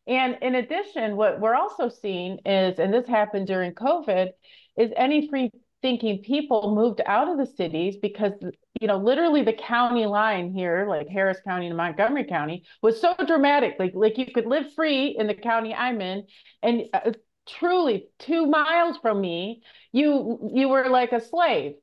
[0.07, 4.29] And in addition what we're also seeing is and this happened during covid
[4.77, 5.49] is any free
[5.81, 8.33] thinking people moved out of the cities because
[8.81, 13.15] you know literally the county line here like harris county and montgomery county was so
[13.25, 13.75] dramatic.
[13.79, 16.25] Like like you could live free in the county i'm in
[16.61, 17.11] and uh,
[17.47, 21.75] truly two miles from me you you were like a slave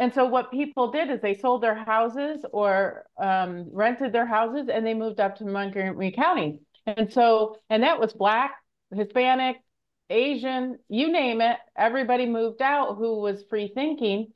[0.00, 4.70] and so what people did is they sold their houses or um, rented their houses
[4.72, 6.60] and they moved up to Montgomery County.
[6.86, 8.52] And so, and that was Black,
[8.90, 9.58] Hispanic,
[10.08, 14.28] Asian, you name it, everybody moved out who was free thinking.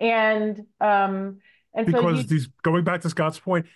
[0.00, 1.40] And, um,
[1.74, 3.66] and because so you, these, going back to Scott's point,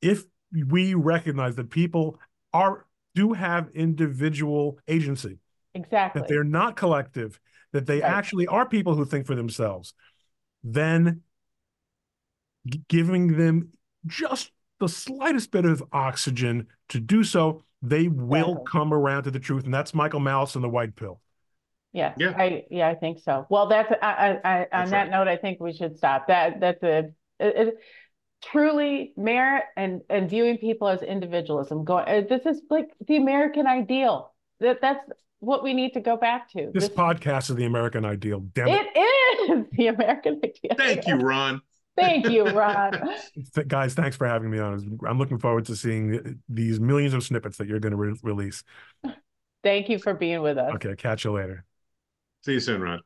[0.00, 0.22] if
[0.68, 2.20] we recognize that people
[2.52, 5.38] are, do have individual agency,
[5.74, 7.40] exactly, that they're not collective,
[7.72, 8.10] that they right.
[8.10, 9.94] actually are people who think for themselves
[10.62, 11.22] then
[12.88, 13.72] giving them
[14.06, 14.50] just
[14.80, 18.70] the slightest bit of oxygen to do so, they will yeah.
[18.70, 19.64] come around to the truth.
[19.64, 21.20] And that's Michael Malice and the white pill.
[21.92, 23.46] Yeah, yeah, I yeah, I think so.
[23.50, 25.10] Well, that's I, I, on that's that right.
[25.10, 26.28] note, I think we should stop.
[26.28, 27.74] That that's a it, it,
[28.42, 31.84] truly merit and and viewing people as individualism.
[31.84, 34.32] Going, uh, this is like the American ideal.
[34.60, 35.06] That that's
[35.42, 36.70] what we need to go back to.
[36.72, 38.40] This, this podcast is the American ideal.
[38.54, 38.86] Damn it.
[38.94, 40.76] it is the American ideal.
[40.76, 41.60] Thank you, Ron.
[41.96, 43.10] Thank you, Ron.
[43.66, 45.00] Guys, thanks for having me on.
[45.06, 48.62] I'm looking forward to seeing these millions of snippets that you're going to re- release.
[49.64, 50.74] Thank you for being with us.
[50.76, 51.64] Okay, catch you later.
[52.44, 53.00] See you soon, Ron.